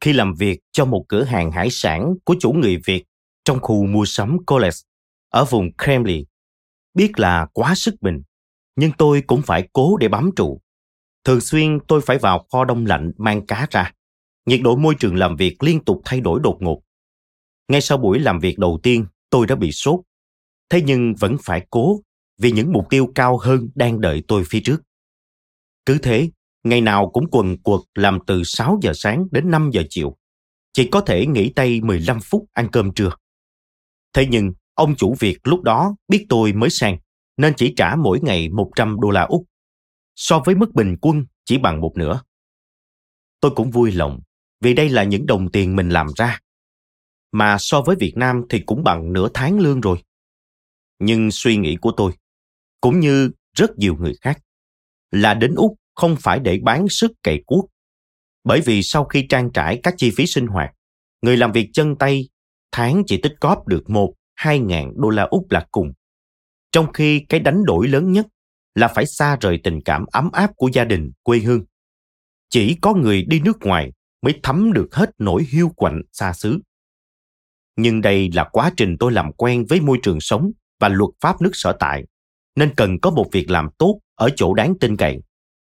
Khi 0.00 0.12
làm 0.12 0.34
việc 0.34 0.60
cho 0.72 0.84
một 0.84 1.04
cửa 1.08 1.24
hàng 1.24 1.52
hải 1.52 1.68
sản 1.70 2.14
của 2.24 2.34
chủ 2.40 2.52
người 2.52 2.76
Việt 2.86 3.04
trong 3.44 3.60
khu 3.60 3.86
mua 3.86 4.04
sắm 4.04 4.36
College 4.46 4.76
ở 5.28 5.44
vùng 5.44 5.70
Kremlin, 5.84 6.24
biết 6.94 7.18
là 7.18 7.46
quá 7.52 7.74
sức 7.74 7.94
mình, 8.00 8.22
nhưng 8.76 8.92
tôi 8.98 9.22
cũng 9.26 9.42
phải 9.42 9.68
cố 9.72 9.96
để 9.96 10.08
bám 10.08 10.30
trụ 10.36 10.60
Thường 11.24 11.40
xuyên 11.40 11.78
tôi 11.88 12.00
phải 12.00 12.18
vào 12.18 12.46
kho 12.52 12.64
đông 12.64 12.86
lạnh 12.86 13.12
mang 13.18 13.46
cá 13.46 13.66
ra. 13.70 13.92
Nhiệt 14.46 14.60
độ 14.62 14.76
môi 14.76 14.94
trường 15.00 15.16
làm 15.16 15.36
việc 15.36 15.62
liên 15.62 15.84
tục 15.84 16.00
thay 16.04 16.20
đổi 16.20 16.40
đột 16.42 16.56
ngột. 16.60 16.82
Ngay 17.68 17.80
sau 17.80 17.98
buổi 17.98 18.18
làm 18.18 18.38
việc 18.38 18.58
đầu 18.58 18.80
tiên, 18.82 19.06
tôi 19.30 19.46
đã 19.46 19.54
bị 19.54 19.72
sốt. 19.72 20.00
Thế 20.70 20.82
nhưng 20.82 21.14
vẫn 21.14 21.36
phải 21.42 21.66
cố 21.70 22.00
vì 22.38 22.52
những 22.52 22.72
mục 22.72 22.86
tiêu 22.90 23.12
cao 23.14 23.38
hơn 23.38 23.68
đang 23.74 24.00
đợi 24.00 24.22
tôi 24.28 24.44
phía 24.46 24.60
trước. 24.64 24.82
Cứ 25.86 25.98
thế, 25.98 26.30
ngày 26.64 26.80
nào 26.80 27.10
cũng 27.10 27.24
quần 27.30 27.58
quật 27.62 27.80
làm 27.94 28.18
từ 28.26 28.42
6 28.44 28.78
giờ 28.82 28.92
sáng 28.94 29.26
đến 29.30 29.50
5 29.50 29.70
giờ 29.72 29.82
chiều. 29.90 30.16
Chỉ 30.72 30.88
có 30.92 31.00
thể 31.00 31.26
nghỉ 31.26 31.52
tay 31.56 31.80
15 31.80 32.18
phút 32.20 32.46
ăn 32.52 32.68
cơm 32.72 32.94
trưa. 32.94 33.10
Thế 34.12 34.26
nhưng, 34.30 34.52
ông 34.74 34.96
chủ 34.96 35.14
Việt 35.20 35.38
lúc 35.44 35.62
đó 35.62 35.94
biết 36.08 36.26
tôi 36.28 36.52
mới 36.52 36.70
sang, 36.70 36.98
nên 37.36 37.54
chỉ 37.56 37.74
trả 37.76 37.96
mỗi 37.96 38.20
ngày 38.22 38.48
100 38.48 39.00
đô 39.00 39.10
la 39.10 39.22
Úc 39.22 39.44
so 40.20 40.42
với 40.44 40.54
mức 40.54 40.74
bình 40.74 40.96
quân 41.00 41.26
chỉ 41.44 41.58
bằng 41.58 41.80
một 41.80 41.92
nửa. 41.96 42.22
Tôi 43.40 43.50
cũng 43.56 43.70
vui 43.70 43.92
lòng 43.92 44.20
vì 44.60 44.74
đây 44.74 44.88
là 44.88 45.04
những 45.04 45.26
đồng 45.26 45.52
tiền 45.52 45.76
mình 45.76 45.88
làm 45.88 46.06
ra. 46.16 46.40
Mà 47.32 47.56
so 47.58 47.82
với 47.82 47.96
Việt 47.96 48.12
Nam 48.16 48.42
thì 48.48 48.60
cũng 48.66 48.84
bằng 48.84 49.12
nửa 49.12 49.28
tháng 49.34 49.58
lương 49.58 49.80
rồi. 49.80 50.02
Nhưng 50.98 51.30
suy 51.30 51.56
nghĩ 51.56 51.76
của 51.76 51.92
tôi, 51.96 52.12
cũng 52.80 53.00
như 53.00 53.30
rất 53.56 53.78
nhiều 53.78 53.96
người 53.96 54.14
khác, 54.20 54.40
là 55.10 55.34
đến 55.34 55.54
Úc 55.54 55.74
không 55.94 56.16
phải 56.20 56.40
để 56.40 56.58
bán 56.62 56.88
sức 56.88 57.12
cày 57.22 57.42
cuốc. 57.46 57.70
Bởi 58.44 58.60
vì 58.60 58.82
sau 58.82 59.04
khi 59.04 59.26
trang 59.28 59.50
trải 59.52 59.80
các 59.82 59.94
chi 59.96 60.10
phí 60.16 60.26
sinh 60.26 60.46
hoạt, 60.46 60.70
người 61.22 61.36
làm 61.36 61.52
việc 61.52 61.70
chân 61.72 61.96
tay 61.96 62.28
tháng 62.72 63.02
chỉ 63.06 63.20
tích 63.22 63.34
góp 63.40 63.66
được 63.66 63.90
một 63.90 64.14
hai 64.34 64.58
ngàn 64.58 64.92
đô 64.96 65.10
la 65.10 65.22
Úc 65.22 65.50
là 65.50 65.66
cùng. 65.70 65.92
Trong 66.72 66.92
khi 66.92 67.24
cái 67.28 67.40
đánh 67.40 67.64
đổi 67.64 67.88
lớn 67.88 68.12
nhất 68.12 68.26
là 68.74 68.88
phải 68.88 69.06
xa 69.06 69.36
rời 69.40 69.60
tình 69.64 69.80
cảm 69.84 70.04
ấm 70.12 70.30
áp 70.32 70.50
của 70.56 70.68
gia 70.72 70.84
đình, 70.84 71.10
quê 71.22 71.38
hương. 71.38 71.64
Chỉ 72.50 72.76
có 72.82 72.94
người 72.94 73.24
đi 73.28 73.40
nước 73.40 73.58
ngoài 73.60 73.92
mới 74.22 74.40
thấm 74.42 74.72
được 74.72 74.94
hết 74.94 75.10
nỗi 75.18 75.44
hiu 75.50 75.68
quạnh 75.76 76.02
xa 76.12 76.32
xứ. 76.32 76.58
Nhưng 77.76 78.00
đây 78.00 78.30
là 78.34 78.48
quá 78.52 78.72
trình 78.76 78.96
tôi 79.00 79.12
làm 79.12 79.32
quen 79.32 79.66
với 79.68 79.80
môi 79.80 79.98
trường 80.02 80.20
sống 80.20 80.50
và 80.80 80.88
luật 80.88 81.10
pháp 81.20 81.42
nước 81.42 81.50
sở 81.52 81.76
tại, 81.80 82.04
nên 82.60 82.74
cần 82.76 83.00
có 83.00 83.10
một 83.10 83.26
việc 83.32 83.50
làm 83.50 83.68
tốt 83.78 84.00
ở 84.14 84.30
chỗ 84.36 84.54
đáng 84.54 84.74
tin 84.80 84.96
cậy. 84.96 85.18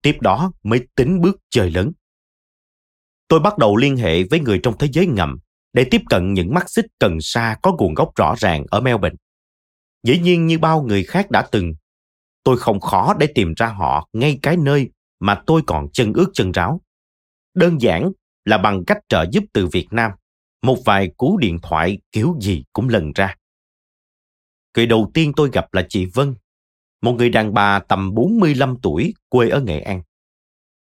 Tiếp 0.02 0.16
đó 0.20 0.52
mới 0.62 0.80
tính 0.94 1.20
bước 1.20 1.36
chơi 1.50 1.70
lớn. 1.70 1.92
Tôi 3.28 3.40
bắt 3.40 3.58
đầu 3.58 3.76
liên 3.76 3.96
hệ 3.96 4.22
với 4.24 4.40
người 4.40 4.60
trong 4.62 4.78
thế 4.78 4.88
giới 4.92 5.06
ngầm 5.06 5.38
để 5.72 5.84
tiếp 5.90 6.00
cận 6.10 6.34
những 6.34 6.54
mắt 6.54 6.70
xích 6.70 6.86
cần 6.98 7.18
sa 7.20 7.56
có 7.62 7.76
nguồn 7.78 7.94
gốc 7.94 8.10
rõ 8.16 8.34
ràng 8.38 8.64
ở 8.70 8.80
Melbourne. 8.80 9.16
Dĩ 10.02 10.18
nhiên 10.18 10.46
như 10.46 10.58
bao 10.58 10.82
người 10.82 11.04
khác 11.04 11.30
đã 11.30 11.48
từng, 11.52 11.72
tôi 12.44 12.58
không 12.58 12.80
khó 12.80 13.14
để 13.18 13.26
tìm 13.34 13.54
ra 13.56 13.66
họ 13.66 14.08
ngay 14.12 14.38
cái 14.42 14.56
nơi 14.56 14.90
mà 15.20 15.42
tôi 15.46 15.62
còn 15.66 15.86
chân 15.92 16.12
ướt 16.12 16.30
chân 16.34 16.52
ráo. 16.52 16.80
Đơn 17.54 17.80
giản 17.80 18.12
là 18.44 18.58
bằng 18.58 18.84
cách 18.86 18.98
trợ 19.08 19.26
giúp 19.32 19.44
từ 19.52 19.66
Việt 19.66 19.86
Nam, 19.90 20.10
một 20.62 20.78
vài 20.84 21.10
cú 21.16 21.36
điện 21.36 21.58
thoại 21.62 21.98
kiểu 22.12 22.34
gì 22.40 22.64
cũng 22.72 22.88
lần 22.88 23.12
ra. 23.14 23.36
Người 24.76 24.86
đầu 24.86 25.10
tiên 25.14 25.32
tôi 25.36 25.50
gặp 25.52 25.74
là 25.74 25.86
chị 25.88 26.06
Vân, 26.14 26.34
một 27.02 27.12
người 27.12 27.30
đàn 27.30 27.54
bà 27.54 27.78
tầm 27.78 28.14
45 28.14 28.76
tuổi 28.82 29.14
quê 29.28 29.48
ở 29.48 29.60
Nghệ 29.60 29.80
An. 29.80 30.02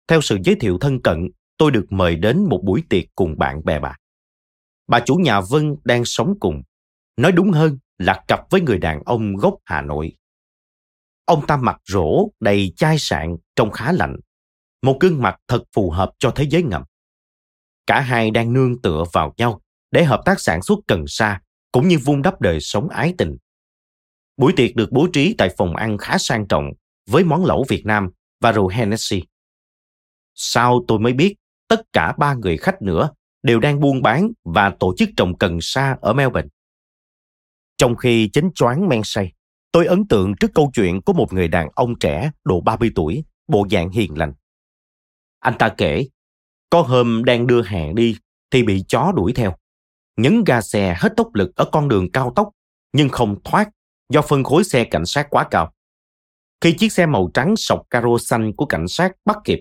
Theo 0.08 0.22
sự 0.22 0.38
giới 0.44 0.56
thiệu 0.56 0.78
thân 0.82 1.02
cận, 1.02 1.30
tôi 1.58 1.72
được 1.72 1.86
mời 1.90 2.16
đến 2.16 2.46
một 2.50 2.62
buổi 2.64 2.84
tiệc 2.90 3.04
cùng 3.16 3.38
bạn 3.38 3.66
bè 3.66 3.80
bà. 3.80 3.98
Bà 4.88 5.00
chủ 5.00 5.16
nhà 5.16 5.42
Vân 5.42 5.76
đang 5.84 6.06
sống 6.06 6.34
cùng, 6.40 6.62
nói 7.18 7.32
đúng 7.32 7.52
hơn 7.52 7.78
là 7.98 8.24
cặp 8.28 8.40
với 8.50 8.62
người 8.62 8.78
đàn 8.78 9.04
ông 9.06 9.36
gốc 9.36 9.56
Hà 9.66 9.82
Nội 9.82 10.16
Ông 11.26 11.48
ta 11.48 11.58
mặt 11.58 11.82
rỗ 11.88 12.28
đầy 12.40 12.74
chai 12.76 12.96
sạn 13.00 13.36
trông 13.56 13.72
khá 13.72 13.92
lạnh. 13.92 14.16
Một 14.82 14.98
gương 15.00 15.22
mặt 15.22 15.40
thật 15.48 15.64
phù 15.76 15.92
hợp 15.92 16.12
cho 16.20 16.32
thế 16.36 16.46
giới 16.50 16.64
ngầm. 16.64 16.84
Cả 17.88 18.00
hai 18.00 18.32
đang 18.32 18.54
nương 18.54 18.82
tựa 18.82 19.04
vào 19.14 19.34
nhau 19.38 19.62
để 19.92 20.04
hợp 20.04 20.22
tác 20.26 20.40
sản 20.40 20.62
xuất 20.62 20.80
cần 20.88 21.04
sa 21.08 21.42
cũng 21.72 21.88
như 21.88 21.98
vun 21.98 22.22
đắp 22.22 22.42
đời 22.42 22.60
sống 22.60 22.90
ái 22.90 23.14
tình. 23.18 23.38
Buổi 24.42 24.54
tiệc 24.56 24.76
được 24.76 24.92
bố 24.92 25.08
trí 25.14 25.36
tại 25.38 25.50
phòng 25.58 25.76
ăn 25.76 25.98
khá 25.98 26.18
sang 26.18 26.48
trọng 26.48 26.72
với 27.10 27.24
món 27.24 27.46
lẩu 27.46 27.66
Việt 27.70 27.86
Nam 27.86 28.10
và 28.40 28.52
rượu 28.52 28.68
Hennessy. 28.68 29.24
Sau 30.36 30.84
tôi 30.88 31.00
mới 31.00 31.14
biết 31.14 31.36
tất 31.68 31.82
cả 31.94 32.14
ba 32.20 32.34
người 32.34 32.58
khách 32.58 32.82
nữa 32.82 33.10
đều 33.44 33.60
đang 33.60 33.80
buôn 33.80 34.02
bán 34.02 34.32
và 34.44 34.76
tổ 34.80 34.94
chức 34.98 35.10
trồng 35.18 35.38
cần 35.38 35.58
sa 35.62 35.98
ở 36.02 36.14
Melbourne. 36.14 36.48
Trong 37.78 37.96
khi 37.96 38.30
chính 38.34 38.50
choáng 38.56 38.90
men 38.90 39.02
say, 39.04 39.34
Tôi 39.72 39.86
ấn 39.86 40.08
tượng 40.08 40.34
trước 40.40 40.52
câu 40.54 40.72
chuyện 40.74 41.02
của 41.02 41.14
một 41.14 41.34
người 41.34 41.48
đàn 41.48 41.70
ông 41.76 42.00
trẻ 42.00 42.32
độ 42.44 42.62
30 42.62 42.92
tuổi, 42.96 43.24
bộ 43.48 43.68
dạng 43.72 43.90
hiền 43.90 44.18
lành. 44.18 44.34
Anh 45.40 45.58
ta 45.60 45.70
kể, 45.78 46.08
có 46.70 46.82
hôm 46.82 47.24
đang 47.26 47.48
đưa 47.48 47.62
hàng 47.62 47.96
đi 47.96 48.18
thì 48.52 48.64
bị 48.64 48.84
chó 48.88 49.12
đuổi 49.16 49.34
theo. 49.34 49.56
Nhấn 50.18 50.44
ga 50.44 50.62
xe 50.62 50.96
hết 51.00 51.14
tốc 51.18 51.36
lực 51.36 51.56
ở 51.56 51.66
con 51.72 51.88
đường 51.88 52.12
cao 52.12 52.34
tốc 52.36 52.50
nhưng 52.94 53.10
không 53.10 53.36
thoát 53.44 53.70
do 54.12 54.22
phân 54.22 54.44
khối 54.44 54.64
xe 54.64 54.84
cảnh 54.84 55.06
sát 55.06 55.28
quá 55.30 55.48
cao. 55.52 55.74
Khi 56.62 56.76
chiếc 56.78 56.92
xe 56.92 57.06
màu 57.06 57.30
trắng 57.34 57.54
sọc 57.58 57.82
caro 57.90 58.18
xanh 58.20 58.56
của 58.56 58.66
cảnh 58.66 58.88
sát 58.88 59.12
bắt 59.26 59.38
kịp 59.44 59.60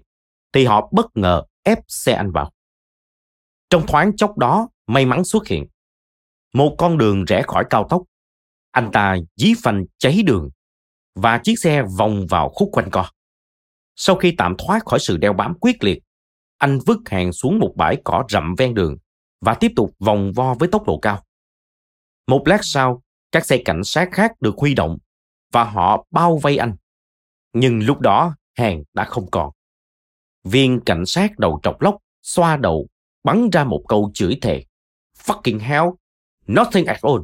thì 0.52 0.64
họ 0.64 0.88
bất 0.92 1.06
ngờ 1.14 1.42
ép 1.62 1.78
xe 1.88 2.12
anh 2.12 2.30
vào. 2.30 2.52
Trong 3.70 3.86
thoáng 3.86 4.16
chốc 4.16 4.38
đó, 4.38 4.68
may 4.86 5.06
mắn 5.06 5.24
xuất 5.24 5.46
hiện. 5.46 5.66
Một 6.54 6.74
con 6.78 6.98
đường 6.98 7.24
rẽ 7.24 7.42
khỏi 7.46 7.64
cao 7.70 7.86
tốc 7.90 8.02
anh 8.70 8.90
ta 8.92 9.16
dí 9.36 9.54
phanh 9.62 9.84
cháy 9.98 10.22
đường 10.22 10.50
và 11.14 11.40
chiếc 11.44 11.54
xe 11.58 11.82
vòng 11.98 12.26
vào 12.26 12.48
khúc 12.48 12.68
quanh 12.72 12.90
co. 12.90 13.10
Sau 13.96 14.16
khi 14.16 14.34
tạm 14.38 14.54
thoát 14.58 14.84
khỏi 14.86 14.98
sự 15.00 15.16
đeo 15.16 15.32
bám 15.32 15.54
quyết 15.60 15.84
liệt, 15.84 15.98
anh 16.58 16.78
vứt 16.86 16.98
hàng 17.06 17.32
xuống 17.32 17.58
một 17.58 17.72
bãi 17.76 17.96
cỏ 18.04 18.24
rậm 18.28 18.54
ven 18.58 18.74
đường 18.74 18.96
và 19.40 19.54
tiếp 19.54 19.72
tục 19.76 19.90
vòng 19.98 20.32
vo 20.32 20.54
với 20.54 20.68
tốc 20.72 20.86
độ 20.86 20.98
cao. 20.98 21.24
Một 22.26 22.42
lát 22.46 22.60
sau, 22.62 23.02
các 23.33 23.47
xe 23.47 23.62
cảnh 23.64 23.85
sát 23.85 24.09
khác 24.12 24.40
được 24.40 24.55
huy 24.57 24.75
động 24.75 24.99
và 25.53 25.64
họ 25.64 26.07
bao 26.11 26.37
vây 26.37 26.57
anh. 26.57 26.77
Nhưng 27.53 27.87
lúc 27.87 28.01
đó 28.01 28.35
hàng 28.55 28.83
đã 28.95 29.05
không 29.05 29.31
còn. 29.31 29.51
Viên 30.45 30.81
cảnh 30.87 31.07
sát 31.07 31.38
đầu 31.38 31.61
trọc 31.62 31.81
lóc 31.81 31.97
xoa 32.23 32.57
đầu 32.57 32.88
bắn 33.25 33.51
ra 33.53 33.64
một 33.64 33.85
câu 33.88 34.11
chửi 34.14 34.38
thề. 34.43 34.64
Fucking 35.25 35.59
hell, 35.59 35.85
nothing 36.47 36.87
at 36.87 37.03
all. 37.03 37.23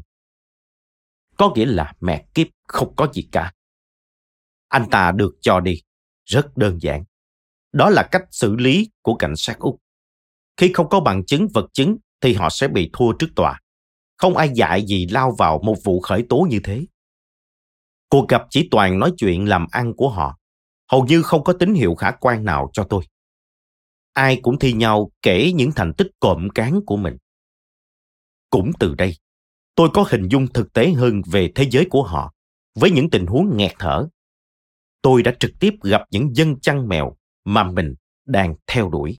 Có 1.36 1.52
nghĩa 1.54 1.66
là 1.66 1.92
mẹ 2.00 2.26
kiếp 2.34 2.46
không 2.68 2.96
có 2.96 3.08
gì 3.12 3.28
cả. 3.32 3.52
Anh 4.68 4.86
ta 4.90 5.12
được 5.12 5.36
cho 5.40 5.60
đi. 5.60 5.82
Rất 6.24 6.56
đơn 6.56 6.78
giản. 6.80 7.04
Đó 7.72 7.90
là 7.90 8.08
cách 8.12 8.22
xử 8.30 8.56
lý 8.56 8.90
của 9.02 9.14
cảnh 9.14 9.34
sát 9.36 9.58
Úc. 9.58 9.80
Khi 10.56 10.70
không 10.74 10.88
có 10.88 11.00
bằng 11.00 11.24
chứng 11.26 11.48
vật 11.54 11.66
chứng 11.72 11.96
thì 12.20 12.34
họ 12.34 12.50
sẽ 12.50 12.68
bị 12.68 12.90
thua 12.92 13.12
trước 13.12 13.26
tòa. 13.36 13.60
Không 14.16 14.36
ai 14.36 14.50
dạy 14.54 14.86
gì 14.86 15.06
lao 15.06 15.34
vào 15.38 15.60
một 15.64 15.76
vụ 15.84 16.00
khởi 16.00 16.24
tố 16.28 16.46
như 16.50 16.60
thế. 16.64 16.86
Cuộc 18.08 18.28
gặp 18.28 18.42
chỉ 18.50 18.68
toàn 18.70 18.98
nói 18.98 19.12
chuyện 19.16 19.48
làm 19.48 19.66
ăn 19.70 19.92
của 19.96 20.08
họ. 20.08 20.38
Hầu 20.92 21.04
như 21.04 21.22
không 21.22 21.44
có 21.44 21.52
tín 21.52 21.74
hiệu 21.74 21.94
khả 21.94 22.10
quan 22.10 22.44
nào 22.44 22.70
cho 22.72 22.84
tôi. 22.84 23.04
Ai 24.12 24.40
cũng 24.42 24.58
thi 24.58 24.72
nhau 24.72 25.10
kể 25.22 25.52
những 25.54 25.72
thành 25.76 25.92
tích 25.94 26.08
cộm 26.20 26.48
cán 26.54 26.80
của 26.86 26.96
mình. 26.96 27.16
Cũng 28.50 28.70
từ 28.80 28.94
đây, 28.94 29.16
tôi 29.74 29.88
có 29.94 30.04
hình 30.08 30.28
dung 30.28 30.46
thực 30.46 30.72
tế 30.72 30.92
hơn 30.92 31.22
về 31.26 31.52
thế 31.54 31.68
giới 31.70 31.86
của 31.90 32.02
họ 32.02 32.32
với 32.74 32.90
những 32.90 33.10
tình 33.10 33.26
huống 33.26 33.56
nghẹt 33.56 33.72
thở. 33.78 34.08
Tôi 35.02 35.22
đã 35.22 35.34
trực 35.40 35.50
tiếp 35.60 35.74
gặp 35.82 36.02
những 36.10 36.36
dân 36.36 36.60
chăn 36.60 36.88
mèo 36.88 37.16
mà 37.44 37.70
mình 37.70 37.94
đang 38.26 38.54
theo 38.66 38.88
đuổi. 38.88 39.18